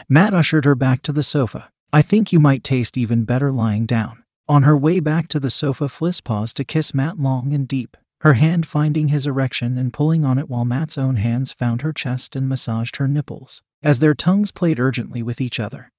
Matt 0.09 0.35
ushered 0.35 0.65
her 0.65 0.75
back 0.75 1.03
to 1.03 1.13
the 1.13 1.23
sofa. 1.23 1.71
I 1.93 2.03
think 2.03 2.33
you 2.33 2.41
might 2.41 2.65
taste 2.65 2.97
even 2.97 3.25
better 3.25 3.53
lying 3.53 3.87
down. 3.87 4.25
On 4.49 4.65
her 4.65 4.77
way 4.77 5.01
back 5.01 5.29
to 5.29 5.41
the 5.41 5.51
sofa, 5.51 5.89
Fliss 5.89 6.23
paused 6.23 6.57
to 6.57 6.65
kiss 6.65 6.95
Matt 6.95 7.19
long 7.19 7.53
and 7.53 7.69
deep, 7.69 7.97
her 8.21 8.35
hand 8.35 8.67
finding 8.67 9.09
his 9.09 9.27
erection 9.27 9.79
and 9.79 9.93
pulling 9.93 10.25
on 10.25 10.39
it 10.39 10.49
while 10.49 10.65
Matt's 10.65 10.99
own 10.99 11.17
hands 11.17 11.53
found 11.53 11.83
her 11.83 11.93
chest 11.93 12.35
and 12.37 12.49
massaged 12.49 12.97
her 12.97 13.09
nipples, 13.09 13.63
as 13.83 13.99
their 13.99 14.15
tongues 14.15 14.51
played 14.51 14.81
urgently 14.81 15.23
with 15.23 15.41
each 15.41 15.61
other. 15.61 15.91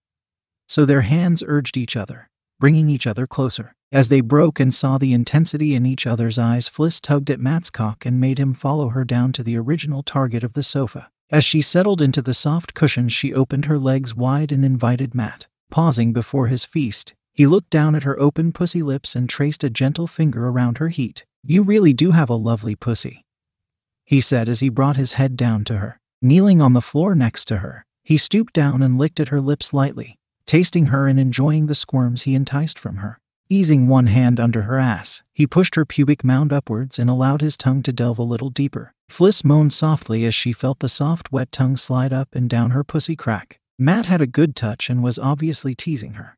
So 0.67 0.85
their 0.85 1.01
hands 1.01 1.43
urged 1.45 1.77
each 1.77 1.95
other, 1.95 2.29
bringing 2.59 2.89
each 2.89 3.05
other 3.05 3.27
closer. 3.27 3.75
As 3.91 4.09
they 4.09 4.21
broke 4.21 4.59
and 4.59 4.73
saw 4.73 4.97
the 4.97 5.13
intensity 5.13 5.75
in 5.75 5.85
each 5.85 6.07
other's 6.07 6.39
eyes, 6.39 6.67
Fliss 6.67 6.99
tugged 6.99 7.29
at 7.29 7.39
Matt's 7.39 7.69
cock 7.69 8.05
and 8.05 8.19
made 8.19 8.39
him 8.39 8.53
follow 8.53 8.89
her 8.89 9.03
down 9.03 9.31
to 9.33 9.43
the 9.43 9.57
original 9.57 10.01
target 10.01 10.43
of 10.43 10.53
the 10.53 10.63
sofa. 10.63 11.11
As 11.33 11.43
she 11.43 11.63
settled 11.63 11.99
into 11.99 12.21
the 12.21 12.35
soft 12.35 12.75
cushions, 12.75 13.11
she 13.11 13.33
opened 13.33 13.65
her 13.65 13.79
legs 13.79 14.13
wide 14.13 14.51
and 14.51 14.63
invited 14.63 15.15
Matt. 15.15 15.47
Pausing 15.71 16.13
before 16.13 16.45
his 16.45 16.63
feast, 16.63 17.15
he 17.33 17.47
looked 17.47 17.71
down 17.71 17.95
at 17.95 18.03
her 18.03 18.19
open 18.19 18.51
pussy 18.51 18.83
lips 18.83 19.15
and 19.15 19.27
traced 19.27 19.63
a 19.63 19.71
gentle 19.71 20.05
finger 20.05 20.47
around 20.47 20.77
her 20.77 20.89
heat. 20.89 21.25
You 21.43 21.63
really 21.63 21.91
do 21.91 22.11
have 22.11 22.29
a 22.29 22.35
lovely 22.35 22.75
pussy, 22.75 23.25
he 24.05 24.21
said 24.21 24.47
as 24.47 24.59
he 24.59 24.69
brought 24.69 24.95
his 24.95 25.13
head 25.13 25.35
down 25.35 25.63
to 25.63 25.77
her. 25.77 25.99
Kneeling 26.21 26.61
on 26.61 26.73
the 26.73 26.81
floor 26.81 27.15
next 27.15 27.45
to 27.45 27.57
her, 27.57 27.83
he 28.03 28.15
stooped 28.15 28.53
down 28.53 28.83
and 28.83 28.99
licked 28.99 29.19
at 29.19 29.29
her 29.29 29.41
lips 29.41 29.73
lightly, 29.73 30.19
tasting 30.45 30.85
her 30.85 31.07
and 31.07 31.19
enjoying 31.19 31.65
the 31.65 31.73
squirms 31.73 32.21
he 32.21 32.35
enticed 32.35 32.77
from 32.77 32.97
her. 32.97 33.19
Easing 33.49 33.88
one 33.88 34.08
hand 34.08 34.39
under 34.39 34.63
her 34.63 34.79
ass, 34.79 35.21
he 35.34 35.45
pushed 35.45 35.75
her 35.75 35.86
pubic 35.86 36.23
mound 36.23 36.53
upwards 36.53 36.97
and 36.97 37.10
allowed 37.10 37.41
his 37.41 37.58
tongue 37.58 37.84
to 37.84 37.91
delve 37.91 38.17
a 38.17 38.23
little 38.23 38.49
deeper. 38.49 38.93
Fliss 39.10 39.43
moaned 39.43 39.73
softly 39.73 40.25
as 40.25 40.34
she 40.34 40.53
felt 40.53 40.79
the 40.79 40.89
soft, 40.89 41.32
wet 41.32 41.51
tongue 41.51 41.75
slide 41.77 42.13
up 42.13 42.29
and 42.34 42.49
down 42.49 42.71
her 42.71 42.84
pussy 42.84 43.15
crack. 43.15 43.60
Matt 43.77 44.06
had 44.06 44.21
a 44.21 44.27
good 44.27 44.56
touch 44.56 44.89
and 44.89 45.03
was 45.03 45.19
obviously 45.19 45.75
teasing 45.75 46.13
her, 46.13 46.38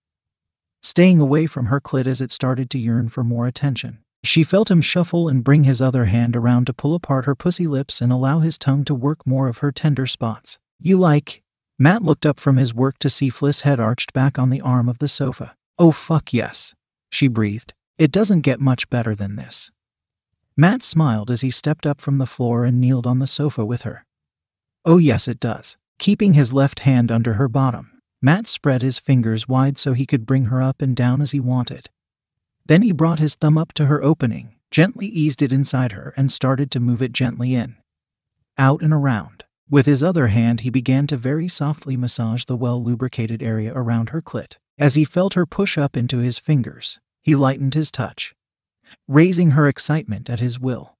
staying 0.81 1.19
away 1.19 1.45
from 1.45 1.67
her 1.67 1.79
clit 1.79 2.07
as 2.07 2.21
it 2.21 2.31
started 2.31 2.69
to 2.71 2.79
yearn 2.79 3.07
for 3.07 3.23
more 3.23 3.45
attention. 3.45 3.99
She 4.23 4.43
felt 4.43 4.71
him 4.71 4.81
shuffle 4.81 5.29
and 5.29 5.43
bring 5.43 5.63
his 5.63 5.81
other 5.81 6.05
hand 6.05 6.35
around 6.35 6.65
to 6.65 6.73
pull 6.73 6.95
apart 6.95 7.25
her 7.25 7.35
pussy 7.35 7.67
lips 7.67 8.01
and 8.01 8.11
allow 8.11 8.39
his 8.39 8.57
tongue 8.57 8.83
to 8.85 8.95
work 8.95 9.27
more 9.27 9.47
of 9.47 9.59
her 9.59 9.71
tender 9.71 10.07
spots. 10.07 10.57
You 10.79 10.97
like? 10.97 11.43
Matt 11.77 12.01
looked 12.01 12.25
up 12.25 12.39
from 12.39 12.57
his 12.57 12.73
work 12.73 12.97
to 12.99 13.09
see 13.09 13.29
Fliss 13.29 13.61
head 13.61 13.79
arched 13.79 14.11
back 14.11 14.39
on 14.39 14.49
the 14.49 14.61
arm 14.61 14.89
of 14.89 14.97
the 14.97 15.07
sofa. 15.07 15.55
Oh 15.77 15.91
fuck 15.91 16.33
yes 16.33 16.73
she 17.15 17.27
breathed. 17.27 17.73
It 17.97 18.11
doesn't 18.11 18.41
get 18.41 18.59
much 18.59 18.89
better 18.89 19.15
than 19.15 19.37
this. 19.37 19.71
Matt 20.57 20.83
smiled 20.83 21.31
as 21.31 21.41
he 21.41 21.49
stepped 21.49 21.85
up 21.85 21.99
from 21.99 22.17
the 22.17 22.25
floor 22.25 22.65
and 22.65 22.79
kneeled 22.79 23.07
on 23.07 23.19
the 23.19 23.27
sofa 23.27 23.65
with 23.65 23.81
her. 23.81 24.05
Oh, 24.85 24.97
yes, 24.97 25.27
it 25.27 25.39
does. 25.39 25.77
Keeping 25.97 26.33
his 26.33 26.53
left 26.53 26.81
hand 26.81 27.11
under 27.11 27.33
her 27.33 27.47
bottom, 27.47 28.01
Matt 28.21 28.47
spread 28.47 28.81
his 28.81 28.99
fingers 28.99 29.47
wide 29.47 29.77
so 29.77 29.93
he 29.93 30.05
could 30.05 30.25
bring 30.25 30.45
her 30.45 30.61
up 30.61 30.81
and 30.81 30.95
down 30.95 31.21
as 31.21 31.31
he 31.31 31.39
wanted. 31.39 31.89
Then 32.65 32.81
he 32.81 32.91
brought 32.91 33.19
his 33.19 33.35
thumb 33.35 33.57
up 33.57 33.73
to 33.73 33.85
her 33.85 34.03
opening, 34.03 34.55
gently 34.71 35.07
eased 35.07 35.41
it 35.41 35.51
inside 35.51 35.91
her, 35.91 36.13
and 36.17 36.31
started 36.31 36.71
to 36.71 36.79
move 36.79 37.01
it 37.01 37.13
gently 37.13 37.55
in, 37.55 37.75
out, 38.57 38.81
and 38.81 38.93
around. 38.93 39.43
With 39.69 39.85
his 39.85 40.03
other 40.03 40.27
hand, 40.27 40.61
he 40.61 40.69
began 40.69 41.07
to 41.07 41.17
very 41.17 41.47
softly 41.47 41.97
massage 41.97 42.45
the 42.45 42.57
well 42.57 42.83
lubricated 42.83 43.41
area 43.41 43.73
around 43.73 44.09
her 44.09 44.21
clit. 44.21 44.57
As 44.77 44.95
he 44.95 45.05
felt 45.05 45.35
her 45.35 45.45
push 45.45 45.77
up 45.77 45.95
into 45.95 46.17
his 46.17 46.37
fingers, 46.37 46.99
he 47.25 47.35
lightened 47.35 47.73
his 47.73 47.89
touch, 47.89 48.35
raising 49.07 49.51
her 49.51 49.67
excitement 49.67 50.29
at 50.29 50.39
his 50.39 50.59
will, 50.59 50.95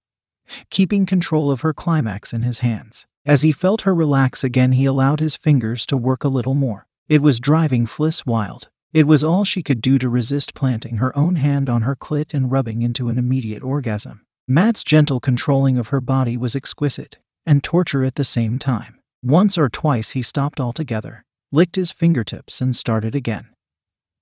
keeping 0.71 1.05
control 1.05 1.51
of 1.51 1.61
her 1.61 1.71
climax 1.71 2.33
in 2.33 2.41
his 2.41 2.59
hands. 2.59 3.05
As 3.27 3.43
he 3.43 3.51
felt 3.51 3.81
her 3.81 3.93
relax 3.93 4.43
again, 4.43 4.71
he 4.71 4.85
allowed 4.85 5.19
his 5.19 5.35
fingers 5.35 5.85
to 5.85 5.95
work 5.95 6.23
a 6.23 6.27
little 6.27 6.55
more. 6.55 6.87
It 7.07 7.21
was 7.21 7.39
driving 7.39 7.85
Fliss 7.85 8.25
wild. 8.25 8.69
It 8.91 9.05
was 9.05 9.23
all 9.23 9.43
she 9.43 9.61
could 9.61 9.81
do 9.81 9.99
to 9.99 10.09
resist 10.09 10.55
planting 10.55 10.97
her 10.97 11.15
own 11.15 11.35
hand 11.35 11.69
on 11.69 11.83
her 11.83 11.95
clit 11.95 12.33
and 12.33 12.51
rubbing 12.51 12.81
into 12.81 13.09
an 13.09 13.19
immediate 13.19 13.61
orgasm. 13.61 14.25
Matt's 14.47 14.83
gentle 14.83 15.19
controlling 15.19 15.77
of 15.77 15.89
her 15.89 16.01
body 16.01 16.37
was 16.37 16.55
exquisite 16.55 17.19
and 17.45 17.63
torture 17.63 18.03
at 18.03 18.15
the 18.15 18.23
same 18.23 18.57
time. 18.57 18.99
Once 19.21 19.59
or 19.59 19.69
twice 19.69 20.11
he 20.11 20.23
stopped 20.23 20.59
altogether, 20.59 21.23
licked 21.51 21.75
his 21.75 21.91
fingertips, 21.91 22.61
and 22.61 22.75
started 22.75 23.13
again 23.13 23.54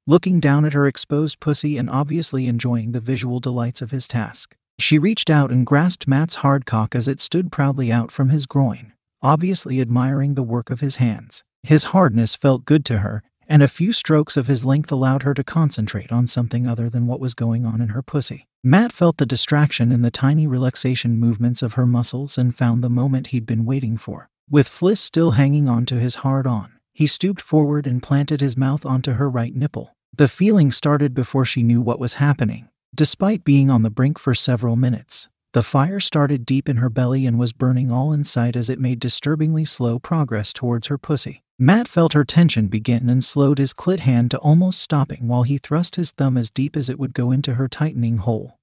looking 0.05 0.39
down 0.39 0.65
at 0.65 0.73
her 0.73 0.85
exposed 0.85 1.39
pussy 1.39 1.77
and 1.77 1.89
obviously 1.89 2.47
enjoying 2.47 2.91
the 2.91 2.99
visual 2.99 3.39
delights 3.39 3.81
of 3.81 3.91
his 3.91 4.07
task. 4.07 4.55
She 4.79 4.99
reached 4.99 5.29
out 5.29 5.51
and 5.51 5.65
grasped 5.65 6.07
Matt's 6.07 6.35
hard 6.35 6.65
cock 6.65 6.95
as 6.95 7.07
it 7.07 7.19
stood 7.19 7.51
proudly 7.51 7.91
out 7.91 8.11
from 8.11 8.29
his 8.29 8.45
groin, 8.45 8.93
obviously 9.21 9.79
admiring 9.79 10.33
the 10.33 10.43
work 10.43 10.69
of 10.69 10.81
his 10.81 10.97
hands. 10.97 11.43
His 11.61 11.85
hardness 11.85 12.35
felt 12.35 12.65
good 12.65 12.83
to 12.85 12.99
her, 12.99 13.23
and 13.47 13.61
a 13.61 13.67
few 13.67 13.93
strokes 13.93 14.35
of 14.35 14.47
his 14.47 14.65
length 14.65 14.91
allowed 14.91 15.23
her 15.23 15.33
to 15.33 15.43
concentrate 15.43 16.11
on 16.11 16.27
something 16.27 16.67
other 16.67 16.89
than 16.89 17.07
what 17.07 17.19
was 17.19 17.33
going 17.33 17.65
on 17.65 17.81
in 17.81 17.89
her 17.89 18.01
pussy. 18.01 18.47
Matt 18.63 18.91
felt 18.91 19.17
the 19.17 19.25
distraction 19.25 19.91
in 19.91 20.01
the 20.01 20.11
tiny 20.11 20.47
relaxation 20.47 21.19
movements 21.19 21.61
of 21.61 21.73
her 21.73 21.85
muscles 21.85 22.37
and 22.37 22.55
found 22.55 22.83
the 22.83 22.89
moment 22.89 23.27
he'd 23.27 23.45
been 23.45 23.65
waiting 23.65 23.97
for. 23.97 24.29
With 24.49 24.67
Fliss 24.67 24.99
still 24.99 25.31
hanging 25.31 25.67
onto 25.69 25.97
his 25.97 26.15
hard 26.15 26.47
on, 26.47 26.73
he 26.93 27.07
stooped 27.07 27.41
forward 27.41 27.87
and 27.87 28.03
planted 28.03 28.39
his 28.39 28.55
mouth 28.55 28.85
onto 28.85 29.13
her 29.13 29.29
right 29.29 29.55
nipple. 29.55 29.92
The 30.15 30.27
feeling 30.27 30.71
started 30.71 31.15
before 31.15 31.43
she 31.43 31.63
knew 31.63 31.81
what 31.81 31.99
was 31.99 32.15
happening. 32.15 32.69
Despite 32.93 33.43
being 33.43 33.71
on 33.71 33.81
the 33.81 33.89
brink 33.89 34.19
for 34.19 34.35
several 34.35 34.75
minutes, 34.75 35.27
the 35.53 35.63
fire 35.63 35.99
started 35.99 36.45
deep 36.45 36.69
in 36.69 36.77
her 36.77 36.89
belly 36.91 37.25
and 37.25 37.39
was 37.39 37.51
burning 37.51 37.91
all 37.91 38.13
in 38.13 38.23
sight 38.23 38.55
as 38.55 38.69
it 38.69 38.79
made 38.79 38.99
disturbingly 38.99 39.65
slow 39.65 39.97
progress 39.97 40.53
towards 40.53 40.85
her 40.85 40.99
pussy. 40.99 41.41
Matt 41.57 41.87
felt 41.87 42.13
her 42.13 42.23
tension 42.23 42.67
begin 42.67 43.09
and 43.09 43.23
slowed 43.23 43.57
his 43.57 43.73
clit 43.73 44.01
hand 44.01 44.29
to 44.29 44.37
almost 44.37 44.79
stopping 44.79 45.27
while 45.27 45.41
he 45.41 45.57
thrust 45.57 45.95
his 45.95 46.11
thumb 46.11 46.37
as 46.37 46.51
deep 46.51 46.77
as 46.77 46.89
it 46.89 46.99
would 46.99 47.15
go 47.15 47.31
into 47.31 47.55
her 47.55 47.67
tightening 47.67 48.17
hole. 48.17 48.59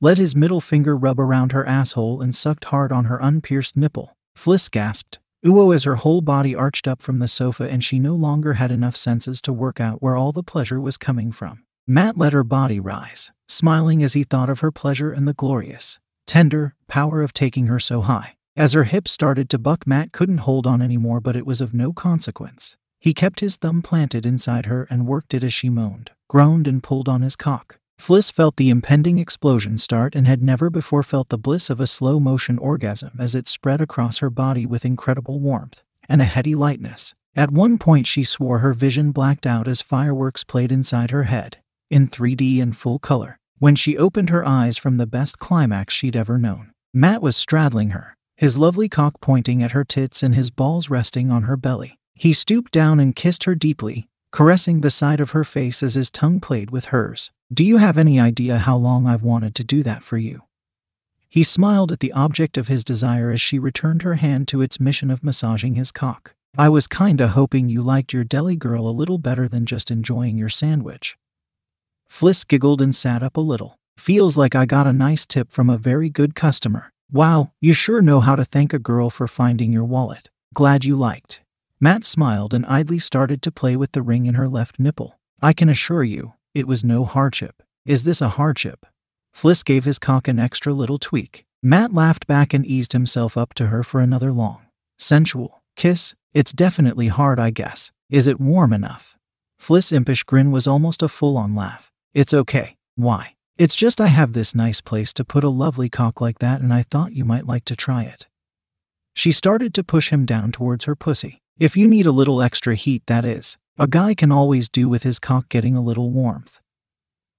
Let 0.00 0.16
his 0.16 0.36
middle 0.36 0.60
finger 0.60 0.96
rub 0.96 1.18
around 1.18 1.50
her 1.50 1.66
asshole 1.66 2.22
and 2.22 2.36
sucked 2.36 2.66
hard 2.66 2.92
on 2.92 3.06
her 3.06 3.18
unpierced 3.20 3.76
nipple. 3.76 4.16
Fliss 4.36 4.70
gasped, 4.70 5.18
Uo 5.44 5.72
as 5.72 5.84
her 5.84 5.96
whole 5.96 6.20
body 6.20 6.54
arched 6.54 6.88
up 6.88 7.00
from 7.00 7.20
the 7.20 7.28
sofa 7.28 7.70
and 7.70 7.84
she 7.84 8.00
no 8.00 8.14
longer 8.14 8.54
had 8.54 8.72
enough 8.72 8.96
senses 8.96 9.40
to 9.42 9.52
work 9.52 9.78
out 9.80 10.02
where 10.02 10.16
all 10.16 10.32
the 10.32 10.42
pleasure 10.42 10.80
was 10.80 10.96
coming 10.96 11.30
from. 11.30 11.64
Matt 11.86 12.18
let 12.18 12.32
her 12.32 12.42
body 12.42 12.80
rise, 12.80 13.30
smiling 13.46 14.02
as 14.02 14.14
he 14.14 14.24
thought 14.24 14.50
of 14.50 14.60
her 14.60 14.72
pleasure 14.72 15.12
and 15.12 15.28
the 15.28 15.34
glorious, 15.34 16.00
tender 16.26 16.74
power 16.88 17.22
of 17.22 17.32
taking 17.32 17.66
her 17.66 17.78
so 17.78 18.00
high. 18.00 18.34
As 18.56 18.72
her 18.72 18.84
hips 18.84 19.12
started 19.12 19.48
to 19.50 19.58
buck, 19.58 19.86
Matt 19.86 20.10
couldn't 20.10 20.38
hold 20.38 20.66
on 20.66 20.82
anymore, 20.82 21.20
but 21.20 21.36
it 21.36 21.46
was 21.46 21.60
of 21.60 21.72
no 21.72 21.92
consequence. 21.92 22.76
He 23.00 23.14
kept 23.14 23.38
his 23.38 23.54
thumb 23.54 23.80
planted 23.80 24.26
inside 24.26 24.66
her 24.66 24.88
and 24.90 25.06
worked 25.06 25.32
it 25.34 25.44
as 25.44 25.54
she 25.54 25.70
moaned, 25.70 26.10
groaned, 26.28 26.66
and 26.66 26.82
pulled 26.82 27.08
on 27.08 27.22
his 27.22 27.36
cock. 27.36 27.77
Fliss 27.98 28.32
felt 28.32 28.56
the 28.56 28.70
impending 28.70 29.18
explosion 29.18 29.76
start 29.76 30.14
and 30.14 30.26
had 30.26 30.42
never 30.42 30.70
before 30.70 31.02
felt 31.02 31.28
the 31.28 31.38
bliss 31.38 31.68
of 31.68 31.80
a 31.80 31.86
slow 31.86 32.18
motion 32.18 32.58
orgasm 32.58 33.12
as 33.18 33.34
it 33.34 33.46
spread 33.46 33.80
across 33.80 34.18
her 34.18 34.30
body 34.30 34.64
with 34.64 34.84
incredible 34.84 35.40
warmth 35.40 35.82
and 36.08 36.22
a 36.22 36.24
heady 36.24 36.54
lightness. 36.54 37.14
At 37.36 37.50
one 37.50 37.76
point, 37.76 38.06
she 38.06 38.24
swore 38.24 38.58
her 38.60 38.72
vision 38.72 39.12
blacked 39.12 39.46
out 39.46 39.68
as 39.68 39.82
fireworks 39.82 40.42
played 40.42 40.72
inside 40.72 41.10
her 41.10 41.24
head, 41.24 41.58
in 41.90 42.08
3D 42.08 42.62
and 42.62 42.76
full 42.76 42.98
color, 42.98 43.38
when 43.58 43.74
she 43.74 43.98
opened 43.98 44.30
her 44.30 44.46
eyes 44.46 44.78
from 44.78 44.96
the 44.96 45.06
best 45.06 45.38
climax 45.38 45.92
she'd 45.92 46.16
ever 46.16 46.38
known. 46.38 46.72
Matt 46.94 47.20
was 47.20 47.36
straddling 47.36 47.90
her, 47.90 48.16
his 48.36 48.56
lovely 48.56 48.88
cock 48.88 49.20
pointing 49.20 49.62
at 49.62 49.72
her 49.72 49.84
tits 49.84 50.22
and 50.22 50.34
his 50.34 50.50
balls 50.50 50.88
resting 50.88 51.30
on 51.30 51.42
her 51.42 51.56
belly. 51.56 51.98
He 52.14 52.32
stooped 52.32 52.72
down 52.72 52.98
and 52.98 53.14
kissed 53.14 53.44
her 53.44 53.54
deeply, 53.54 54.08
caressing 54.32 54.80
the 54.80 54.90
side 54.90 55.20
of 55.20 55.30
her 55.30 55.44
face 55.44 55.82
as 55.82 55.94
his 55.94 56.10
tongue 56.10 56.40
played 56.40 56.70
with 56.70 56.86
hers. 56.86 57.30
Do 57.50 57.64
you 57.64 57.78
have 57.78 57.96
any 57.96 58.20
idea 58.20 58.58
how 58.58 58.76
long 58.76 59.06
I've 59.06 59.22
wanted 59.22 59.54
to 59.54 59.64
do 59.64 59.82
that 59.82 60.04
for 60.04 60.18
you? 60.18 60.42
He 61.30 61.42
smiled 61.42 61.90
at 61.90 62.00
the 62.00 62.12
object 62.12 62.58
of 62.58 62.68
his 62.68 62.84
desire 62.84 63.30
as 63.30 63.40
she 63.40 63.58
returned 63.58 64.02
her 64.02 64.16
hand 64.16 64.48
to 64.48 64.60
its 64.60 64.78
mission 64.78 65.10
of 65.10 65.24
massaging 65.24 65.74
his 65.74 65.90
cock. 65.90 66.34
I 66.58 66.68
was 66.68 66.86
kinda 66.86 67.28
hoping 67.28 67.70
you 67.70 67.80
liked 67.80 68.12
your 68.12 68.24
deli 68.24 68.56
girl 68.56 68.86
a 68.86 68.92
little 68.92 69.16
better 69.16 69.48
than 69.48 69.64
just 69.64 69.90
enjoying 69.90 70.36
your 70.36 70.50
sandwich. 70.50 71.16
Fliss 72.10 72.46
giggled 72.46 72.82
and 72.82 72.94
sat 72.94 73.22
up 73.22 73.36
a 73.38 73.40
little. 73.40 73.78
Feels 73.96 74.36
like 74.36 74.54
I 74.54 74.66
got 74.66 74.86
a 74.86 74.92
nice 74.92 75.24
tip 75.24 75.50
from 75.50 75.70
a 75.70 75.78
very 75.78 76.10
good 76.10 76.34
customer. 76.34 76.92
Wow, 77.10 77.52
you 77.62 77.72
sure 77.72 78.02
know 78.02 78.20
how 78.20 78.36
to 78.36 78.44
thank 78.44 78.74
a 78.74 78.78
girl 78.78 79.08
for 79.08 79.26
finding 79.26 79.72
your 79.72 79.84
wallet. 79.84 80.28
Glad 80.52 80.84
you 80.84 80.96
liked. 80.96 81.40
Matt 81.80 82.04
smiled 82.04 82.52
and 82.52 82.66
idly 82.66 82.98
started 82.98 83.40
to 83.40 83.52
play 83.52 83.74
with 83.74 83.92
the 83.92 84.02
ring 84.02 84.26
in 84.26 84.34
her 84.34 84.48
left 84.48 84.78
nipple. 84.78 85.18
I 85.40 85.52
can 85.52 85.68
assure 85.68 86.04
you, 86.04 86.34
it 86.54 86.66
was 86.66 86.84
no 86.84 87.04
hardship. 87.04 87.62
Is 87.86 88.04
this 88.04 88.20
a 88.20 88.30
hardship? 88.30 88.86
Fliss 89.34 89.64
gave 89.64 89.84
his 89.84 89.98
cock 89.98 90.28
an 90.28 90.38
extra 90.38 90.72
little 90.72 90.98
tweak. 90.98 91.44
Matt 91.62 91.92
laughed 91.92 92.26
back 92.26 92.54
and 92.54 92.64
eased 92.64 92.92
himself 92.92 93.36
up 93.36 93.54
to 93.54 93.66
her 93.66 93.82
for 93.82 94.00
another 94.00 94.32
long, 94.32 94.66
sensual 94.98 95.62
kiss. 95.76 96.14
It's 96.34 96.52
definitely 96.52 97.08
hard, 97.08 97.40
I 97.40 97.50
guess. 97.50 97.90
Is 98.10 98.26
it 98.26 98.40
warm 98.40 98.72
enough? 98.72 99.16
Fliss' 99.60 99.92
impish 99.92 100.22
grin 100.24 100.50
was 100.50 100.66
almost 100.66 101.02
a 101.02 101.08
full 101.08 101.36
on 101.36 101.54
laugh. 101.54 101.90
It's 102.14 102.34
okay. 102.34 102.76
Why? 102.94 103.34
It's 103.56 103.74
just 103.74 104.00
I 104.00 104.06
have 104.06 104.34
this 104.34 104.54
nice 104.54 104.80
place 104.80 105.12
to 105.14 105.24
put 105.24 105.42
a 105.42 105.48
lovely 105.48 105.88
cock 105.88 106.20
like 106.20 106.38
that, 106.38 106.60
and 106.60 106.72
I 106.72 106.84
thought 106.84 107.12
you 107.12 107.24
might 107.24 107.46
like 107.46 107.64
to 107.66 107.76
try 107.76 108.04
it. 108.04 108.28
She 109.14 109.32
started 109.32 109.74
to 109.74 109.82
push 109.82 110.10
him 110.10 110.24
down 110.24 110.52
towards 110.52 110.84
her 110.84 110.94
pussy. 110.94 111.42
If 111.58 111.76
you 111.76 111.88
need 111.88 112.06
a 112.06 112.12
little 112.12 112.40
extra 112.40 112.76
heat, 112.76 113.02
that 113.06 113.24
is. 113.24 113.58
A 113.80 113.86
guy 113.86 114.12
can 114.12 114.32
always 114.32 114.68
do 114.68 114.88
with 114.88 115.04
his 115.04 115.20
cock 115.20 115.48
getting 115.48 115.76
a 115.76 115.80
little 115.80 116.10
warmth. 116.10 116.60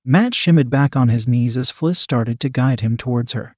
Matt 0.06 0.32
shimmied 0.32 0.69
back 0.69 0.95
on 0.95 1.10
his 1.10 1.28
knees 1.28 1.58
as 1.58 1.69
Fliss 1.69 1.97
started 1.97 2.39
to 2.39 2.47
guide 2.47 2.80
him 2.80 2.95
towards 2.95 3.34
her. 3.34 3.58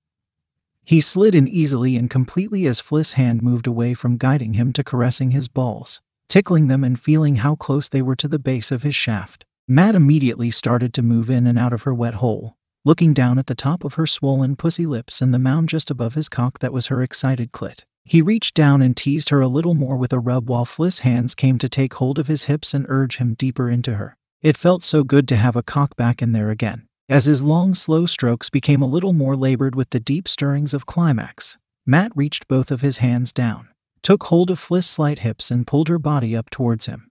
He 0.83 0.99
slid 0.99 1.35
in 1.35 1.47
easily 1.47 1.95
and 1.95 2.09
completely 2.09 2.65
as 2.65 2.81
Fliss' 2.81 3.13
hand 3.13 3.43
moved 3.43 3.67
away 3.67 3.93
from 3.93 4.17
guiding 4.17 4.55
him 4.55 4.73
to 4.73 4.83
caressing 4.83 5.29
his 5.29 5.47
balls, 5.47 6.01
tickling 6.27 6.69
them 6.69 6.83
and 6.83 6.99
feeling 6.99 7.35
how 7.37 7.53
close 7.53 7.87
they 7.87 8.01
were 8.01 8.15
to 8.15 8.27
the 8.27 8.39
base 8.39 8.71
of 8.71 8.81
his 8.81 8.95
shaft. 8.95 9.45
Matt 9.67 9.93
immediately 9.93 10.49
started 10.49 10.91
to 10.95 11.03
move 11.03 11.29
in 11.29 11.45
and 11.45 11.59
out 11.59 11.73
of 11.73 11.83
her 11.83 11.93
wet 11.93 12.15
hole, 12.15 12.57
looking 12.83 13.13
down 13.13 13.37
at 13.37 13.45
the 13.45 13.53
top 13.53 13.83
of 13.83 13.93
her 13.93 14.07
swollen 14.07 14.55
pussy 14.55 14.87
lips 14.87 15.21
and 15.21 15.31
the 15.31 15.37
mound 15.37 15.69
just 15.69 15.91
above 15.91 16.15
his 16.15 16.27
cock 16.27 16.57
that 16.57 16.73
was 16.73 16.87
her 16.87 17.03
excited 17.03 17.51
clit. 17.51 17.83
He 18.03 18.21
reached 18.21 18.55
down 18.55 18.81
and 18.81 18.95
teased 18.95 19.29
her 19.29 19.41
a 19.41 19.47
little 19.47 19.73
more 19.73 19.95
with 19.95 20.11
a 20.11 20.19
rub 20.19 20.49
while 20.49 20.65
Fliss' 20.65 20.99
hands 20.99 21.35
came 21.35 21.57
to 21.59 21.69
take 21.69 21.93
hold 21.95 22.19
of 22.19 22.27
his 22.27 22.43
hips 22.43 22.73
and 22.73 22.85
urge 22.89 23.17
him 23.17 23.35
deeper 23.35 23.69
into 23.69 23.95
her. 23.95 24.17
It 24.41 24.57
felt 24.57 24.83
so 24.83 25.03
good 25.03 25.27
to 25.29 25.35
have 25.35 25.55
a 25.55 25.63
cock 25.63 25.95
back 25.95 26.21
in 26.21 26.31
there 26.31 26.49
again. 26.49 26.87
As 27.07 27.25
his 27.25 27.43
long, 27.43 27.75
slow 27.75 28.05
strokes 28.05 28.49
became 28.49 28.81
a 28.81 28.87
little 28.87 29.13
more 29.13 29.35
labored 29.35 29.75
with 29.75 29.91
the 29.91 29.99
deep 29.99 30.27
stirrings 30.27 30.73
of 30.73 30.85
climax, 30.85 31.57
Matt 31.85 32.11
reached 32.15 32.47
both 32.47 32.71
of 32.71 32.81
his 32.81 32.97
hands 32.97 33.33
down, 33.33 33.67
took 34.01 34.23
hold 34.23 34.49
of 34.49 34.59
Fliss' 34.59 34.87
slight 34.87 35.19
hips, 35.19 35.51
and 35.51 35.67
pulled 35.67 35.89
her 35.89 35.99
body 35.99 36.35
up 36.35 36.49
towards 36.49 36.85
him, 36.85 37.09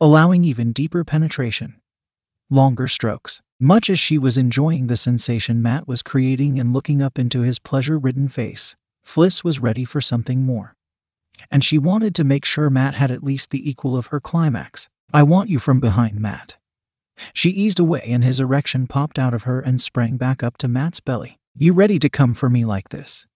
allowing 0.00 0.44
even 0.44 0.72
deeper 0.72 1.04
penetration. 1.04 1.80
Longer 2.50 2.86
strokes. 2.86 3.40
Much 3.60 3.88
as 3.88 3.98
she 3.98 4.18
was 4.18 4.36
enjoying 4.36 4.88
the 4.88 4.96
sensation 4.96 5.62
Matt 5.62 5.88
was 5.88 6.02
creating 6.02 6.58
and 6.60 6.72
looking 6.72 7.00
up 7.00 7.18
into 7.18 7.40
his 7.40 7.58
pleasure 7.58 7.98
ridden 7.98 8.28
face, 8.28 8.76
Fliss 9.06 9.44
was 9.44 9.60
ready 9.60 9.84
for 9.84 10.00
something 10.00 10.44
more. 10.44 10.74
And 11.50 11.62
she 11.62 11.78
wanted 11.78 12.14
to 12.14 12.24
make 12.24 12.44
sure 12.44 12.70
Matt 12.70 12.94
had 12.94 13.10
at 13.10 13.24
least 13.24 13.50
the 13.50 13.68
equal 13.68 13.96
of 13.96 14.06
her 14.06 14.20
climax. 14.20 14.88
I 15.12 15.22
want 15.22 15.50
you 15.50 15.58
from 15.58 15.80
behind, 15.80 16.20
Matt. 16.20 16.56
She 17.32 17.50
eased 17.50 17.78
away 17.78 18.02
and 18.06 18.24
his 18.24 18.40
erection 18.40 18.86
popped 18.86 19.18
out 19.18 19.34
of 19.34 19.44
her 19.44 19.60
and 19.60 19.80
sprang 19.80 20.16
back 20.16 20.42
up 20.42 20.56
to 20.58 20.68
Matt's 20.68 21.00
belly. 21.00 21.38
You 21.54 21.72
ready 21.72 21.98
to 22.00 22.08
come 22.08 22.34
for 22.34 22.50
me 22.50 22.64
like 22.64 22.88
this? 22.88 23.26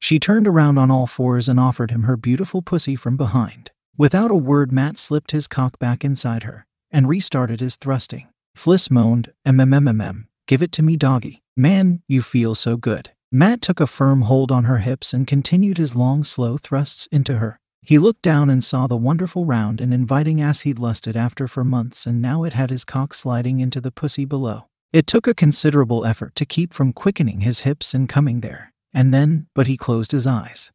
She 0.00 0.18
turned 0.18 0.48
around 0.48 0.78
on 0.78 0.90
all 0.90 1.06
fours 1.06 1.48
and 1.48 1.60
offered 1.60 1.90
him 1.90 2.02
her 2.02 2.16
beautiful 2.16 2.62
pussy 2.62 2.96
from 2.96 3.16
behind. 3.16 3.70
Without 3.96 4.30
a 4.30 4.36
word, 4.36 4.72
Matt 4.72 4.98
slipped 4.98 5.30
his 5.30 5.46
cock 5.46 5.78
back 5.78 6.04
inside 6.04 6.42
her 6.42 6.66
and 6.90 7.08
restarted 7.08 7.60
his 7.60 7.76
thrusting. 7.76 8.28
Fliss 8.56 8.90
moaned, 8.90 9.32
MMMMM, 9.46 10.26
give 10.46 10.62
it 10.62 10.72
to 10.72 10.82
me, 10.82 10.96
doggy. 10.96 11.42
Man, 11.56 12.02
you 12.08 12.22
feel 12.22 12.54
so 12.54 12.76
good. 12.76 13.10
Matt 13.36 13.62
took 13.62 13.80
a 13.80 13.88
firm 13.88 14.22
hold 14.22 14.52
on 14.52 14.62
her 14.62 14.78
hips 14.78 15.12
and 15.12 15.26
continued 15.26 15.76
his 15.76 15.96
long, 15.96 16.22
slow 16.22 16.56
thrusts 16.56 17.08
into 17.10 17.38
her. 17.38 17.58
He 17.82 17.98
looked 17.98 18.22
down 18.22 18.48
and 18.48 18.62
saw 18.62 18.86
the 18.86 18.96
wonderful 18.96 19.44
round 19.44 19.80
and 19.80 19.92
inviting 19.92 20.40
ass 20.40 20.60
he'd 20.60 20.78
lusted 20.78 21.16
after 21.16 21.48
for 21.48 21.64
months, 21.64 22.06
and 22.06 22.22
now 22.22 22.44
it 22.44 22.52
had 22.52 22.70
his 22.70 22.84
cock 22.84 23.12
sliding 23.12 23.58
into 23.58 23.80
the 23.80 23.90
pussy 23.90 24.24
below. 24.24 24.66
It 24.92 25.08
took 25.08 25.26
a 25.26 25.34
considerable 25.34 26.06
effort 26.06 26.36
to 26.36 26.46
keep 26.46 26.72
from 26.72 26.92
quickening 26.92 27.40
his 27.40 27.62
hips 27.66 27.92
and 27.92 28.08
coming 28.08 28.40
there, 28.40 28.72
and 28.92 29.12
then, 29.12 29.48
but 29.52 29.66
he 29.66 29.76
closed 29.76 30.12
his 30.12 30.28
eyes. 30.28 30.70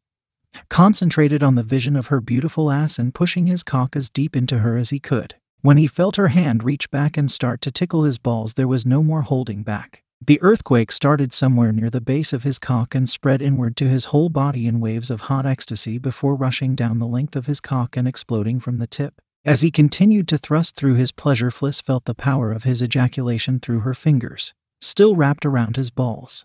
Concentrated 0.68 1.42
on 1.42 1.54
the 1.54 1.62
vision 1.62 1.96
of 1.96 2.08
her 2.08 2.20
beautiful 2.20 2.70
ass 2.70 2.98
and 2.98 3.14
pushing 3.14 3.46
his 3.46 3.62
cock 3.62 3.96
as 3.96 4.10
deep 4.10 4.36
into 4.36 4.58
her 4.58 4.76
as 4.76 4.90
he 4.90 5.00
could. 5.00 5.34
When 5.62 5.78
he 5.78 5.86
felt 5.86 6.16
her 6.16 6.28
hand 6.28 6.62
reach 6.62 6.90
back 6.90 7.16
and 7.16 7.30
start 7.30 7.62
to 7.62 7.70
tickle 7.70 8.04
his 8.04 8.18
balls, 8.18 8.52
there 8.52 8.68
was 8.68 8.84
no 8.84 9.02
more 9.02 9.22
holding 9.22 9.62
back. 9.62 10.02
The 10.26 10.40
earthquake 10.42 10.92
started 10.92 11.32
somewhere 11.32 11.72
near 11.72 11.88
the 11.88 12.00
base 12.00 12.32
of 12.32 12.42
his 12.42 12.58
cock 12.58 12.94
and 12.94 13.08
spread 13.08 13.40
inward 13.40 13.76
to 13.78 13.88
his 13.88 14.06
whole 14.06 14.28
body 14.28 14.66
in 14.66 14.78
waves 14.78 15.10
of 15.10 15.22
hot 15.22 15.46
ecstasy 15.46 15.98
before 15.98 16.34
rushing 16.34 16.74
down 16.74 16.98
the 16.98 17.06
length 17.06 17.36
of 17.36 17.46
his 17.46 17.58
cock 17.58 17.96
and 17.96 18.06
exploding 18.06 18.60
from 18.60 18.78
the 18.78 18.86
tip. 18.86 19.20
As 19.44 19.62
he 19.62 19.70
continued 19.70 20.28
to 20.28 20.38
thrust 20.38 20.76
through 20.76 20.96
his 20.96 21.10
pleasure, 21.10 21.50
Fliss 21.50 21.80
felt 21.82 22.04
the 22.04 22.14
power 22.14 22.52
of 22.52 22.64
his 22.64 22.82
ejaculation 22.82 23.58
through 23.58 23.80
her 23.80 23.94
fingers, 23.94 24.52
still 24.82 25.16
wrapped 25.16 25.46
around 25.46 25.76
his 25.76 25.90
balls. 25.90 26.44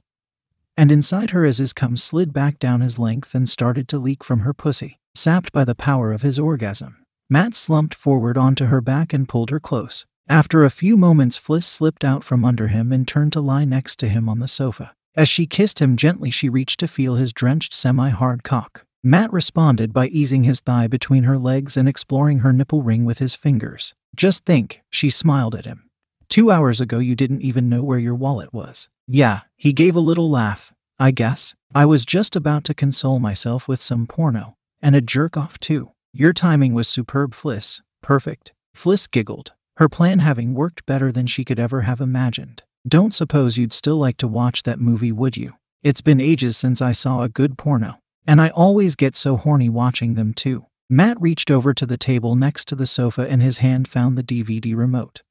And 0.77 0.91
inside 0.91 1.31
her 1.31 1.43
as 1.43 1.57
his 1.57 1.73
cum 1.73 1.97
slid 1.97 2.31
back 2.31 2.57
down 2.59 2.79
his 2.79 2.97
length 2.97 3.35
and 3.35 3.49
started 3.49 3.89
to 3.89 3.99
leak 3.99 4.23
from 4.23 4.39
her 4.39 4.53
pussy, 4.53 4.99
sapped 5.13 5.51
by 5.51 5.65
the 5.65 5.75
power 5.75 6.13
of 6.13 6.21
his 6.21 6.39
orgasm. 6.39 7.03
Matt 7.29 7.53
slumped 7.53 7.93
forward 7.93 8.37
onto 8.37 8.65
her 8.65 8.79
back 8.79 9.11
and 9.11 9.27
pulled 9.27 9.49
her 9.49 9.59
close. 9.59 10.05
After 10.27 10.63
a 10.63 10.71
few 10.71 10.97
moments, 10.97 11.37
Fliss 11.37 11.65
slipped 11.65 12.03
out 12.03 12.23
from 12.23 12.43
under 12.43 12.67
him 12.67 12.91
and 12.91 13.07
turned 13.07 13.31
to 13.33 13.41
lie 13.41 13.63
next 13.63 13.97
to 13.99 14.09
him 14.09 14.27
on 14.27 14.39
the 14.39 14.47
sofa. 14.47 14.95
As 15.15 15.29
she 15.29 15.45
kissed 15.45 15.79
him 15.79 15.95
gently, 15.95 16.31
she 16.31 16.49
reached 16.49 16.79
to 16.79 16.87
feel 16.87 17.15
his 17.15 17.31
drenched 17.31 17.73
semi 17.73 18.09
hard 18.09 18.43
cock. 18.43 18.85
Matt 19.03 19.31
responded 19.31 19.93
by 19.93 20.07
easing 20.07 20.43
his 20.43 20.61
thigh 20.61 20.87
between 20.87 21.25
her 21.25 21.37
legs 21.37 21.77
and 21.77 21.87
exploring 21.87 22.39
her 22.39 22.51
nipple 22.51 22.81
ring 22.81 23.05
with 23.05 23.19
his 23.19 23.35
fingers. 23.35 23.93
Just 24.15 24.45
think, 24.45 24.81
she 24.89 25.11
smiled 25.11 25.53
at 25.53 25.65
him. 25.65 25.89
Two 26.27 26.49
hours 26.49 26.81
ago, 26.81 26.97
you 26.97 27.15
didn't 27.15 27.43
even 27.43 27.69
know 27.69 27.83
where 27.83 27.99
your 27.99 28.15
wallet 28.15 28.51
was. 28.51 28.89
Yeah, 29.07 29.41
he 29.55 29.73
gave 29.73 29.95
a 29.95 29.99
little 29.99 30.29
laugh. 30.29 30.73
I 30.97 31.11
guess. 31.11 31.53
I 31.75 31.85
was 31.85 32.03
just 32.03 32.35
about 32.35 32.63
to 32.63 32.73
console 32.73 33.19
myself 33.19 33.67
with 33.67 33.79
some 33.81 34.07
porno 34.07 34.55
And 34.81 34.95
a 34.95 35.01
jerk 35.01 35.37
off, 35.37 35.59
too. 35.59 35.91
Your 36.13 36.33
timing 36.33 36.73
was 36.73 36.87
superb, 36.87 37.35
Fliss. 37.35 37.81
Perfect. 38.01 38.53
Fliss 38.75 39.09
giggled, 39.09 39.53
her 39.77 39.89
plan 39.89 40.19
having 40.19 40.53
worked 40.53 40.85
better 40.85 41.11
than 41.11 41.27
she 41.27 41.43
could 41.43 41.59
ever 41.59 41.81
have 41.81 41.99
imagined. 41.99 42.63
Don't 42.87 43.13
suppose 43.13 43.57
you'd 43.57 43.73
still 43.73 43.97
like 43.97 44.17
to 44.17 44.27
watch 44.27 44.63
that 44.63 44.79
movie, 44.79 45.11
would 45.11 45.35
you? 45.35 45.53
It's 45.83 46.01
been 46.01 46.21
ages 46.21 46.55
since 46.55 46.81
I 46.81 46.91
saw 46.91 47.23
a 47.23 47.29
good 47.29 47.57
porno. 47.57 47.99
And 48.27 48.39
I 48.41 48.49
always 48.49 48.95
get 48.95 49.15
so 49.15 49.37
horny 49.37 49.69
watching 49.69 50.13
them, 50.13 50.33
too. 50.33 50.65
Matt 50.89 51.19
reached 51.19 51.51
over 51.51 51.73
to 51.73 51.85
the 51.85 51.97
table 51.97 52.35
next 52.35 52.67
to 52.67 52.75
the 52.75 52.87
sofa 52.87 53.29
and 53.29 53.41
his 53.41 53.57
hand 53.57 53.87
found 53.87 54.17
the 54.17 54.23
DVD 54.23 54.75
remote. 54.75 55.21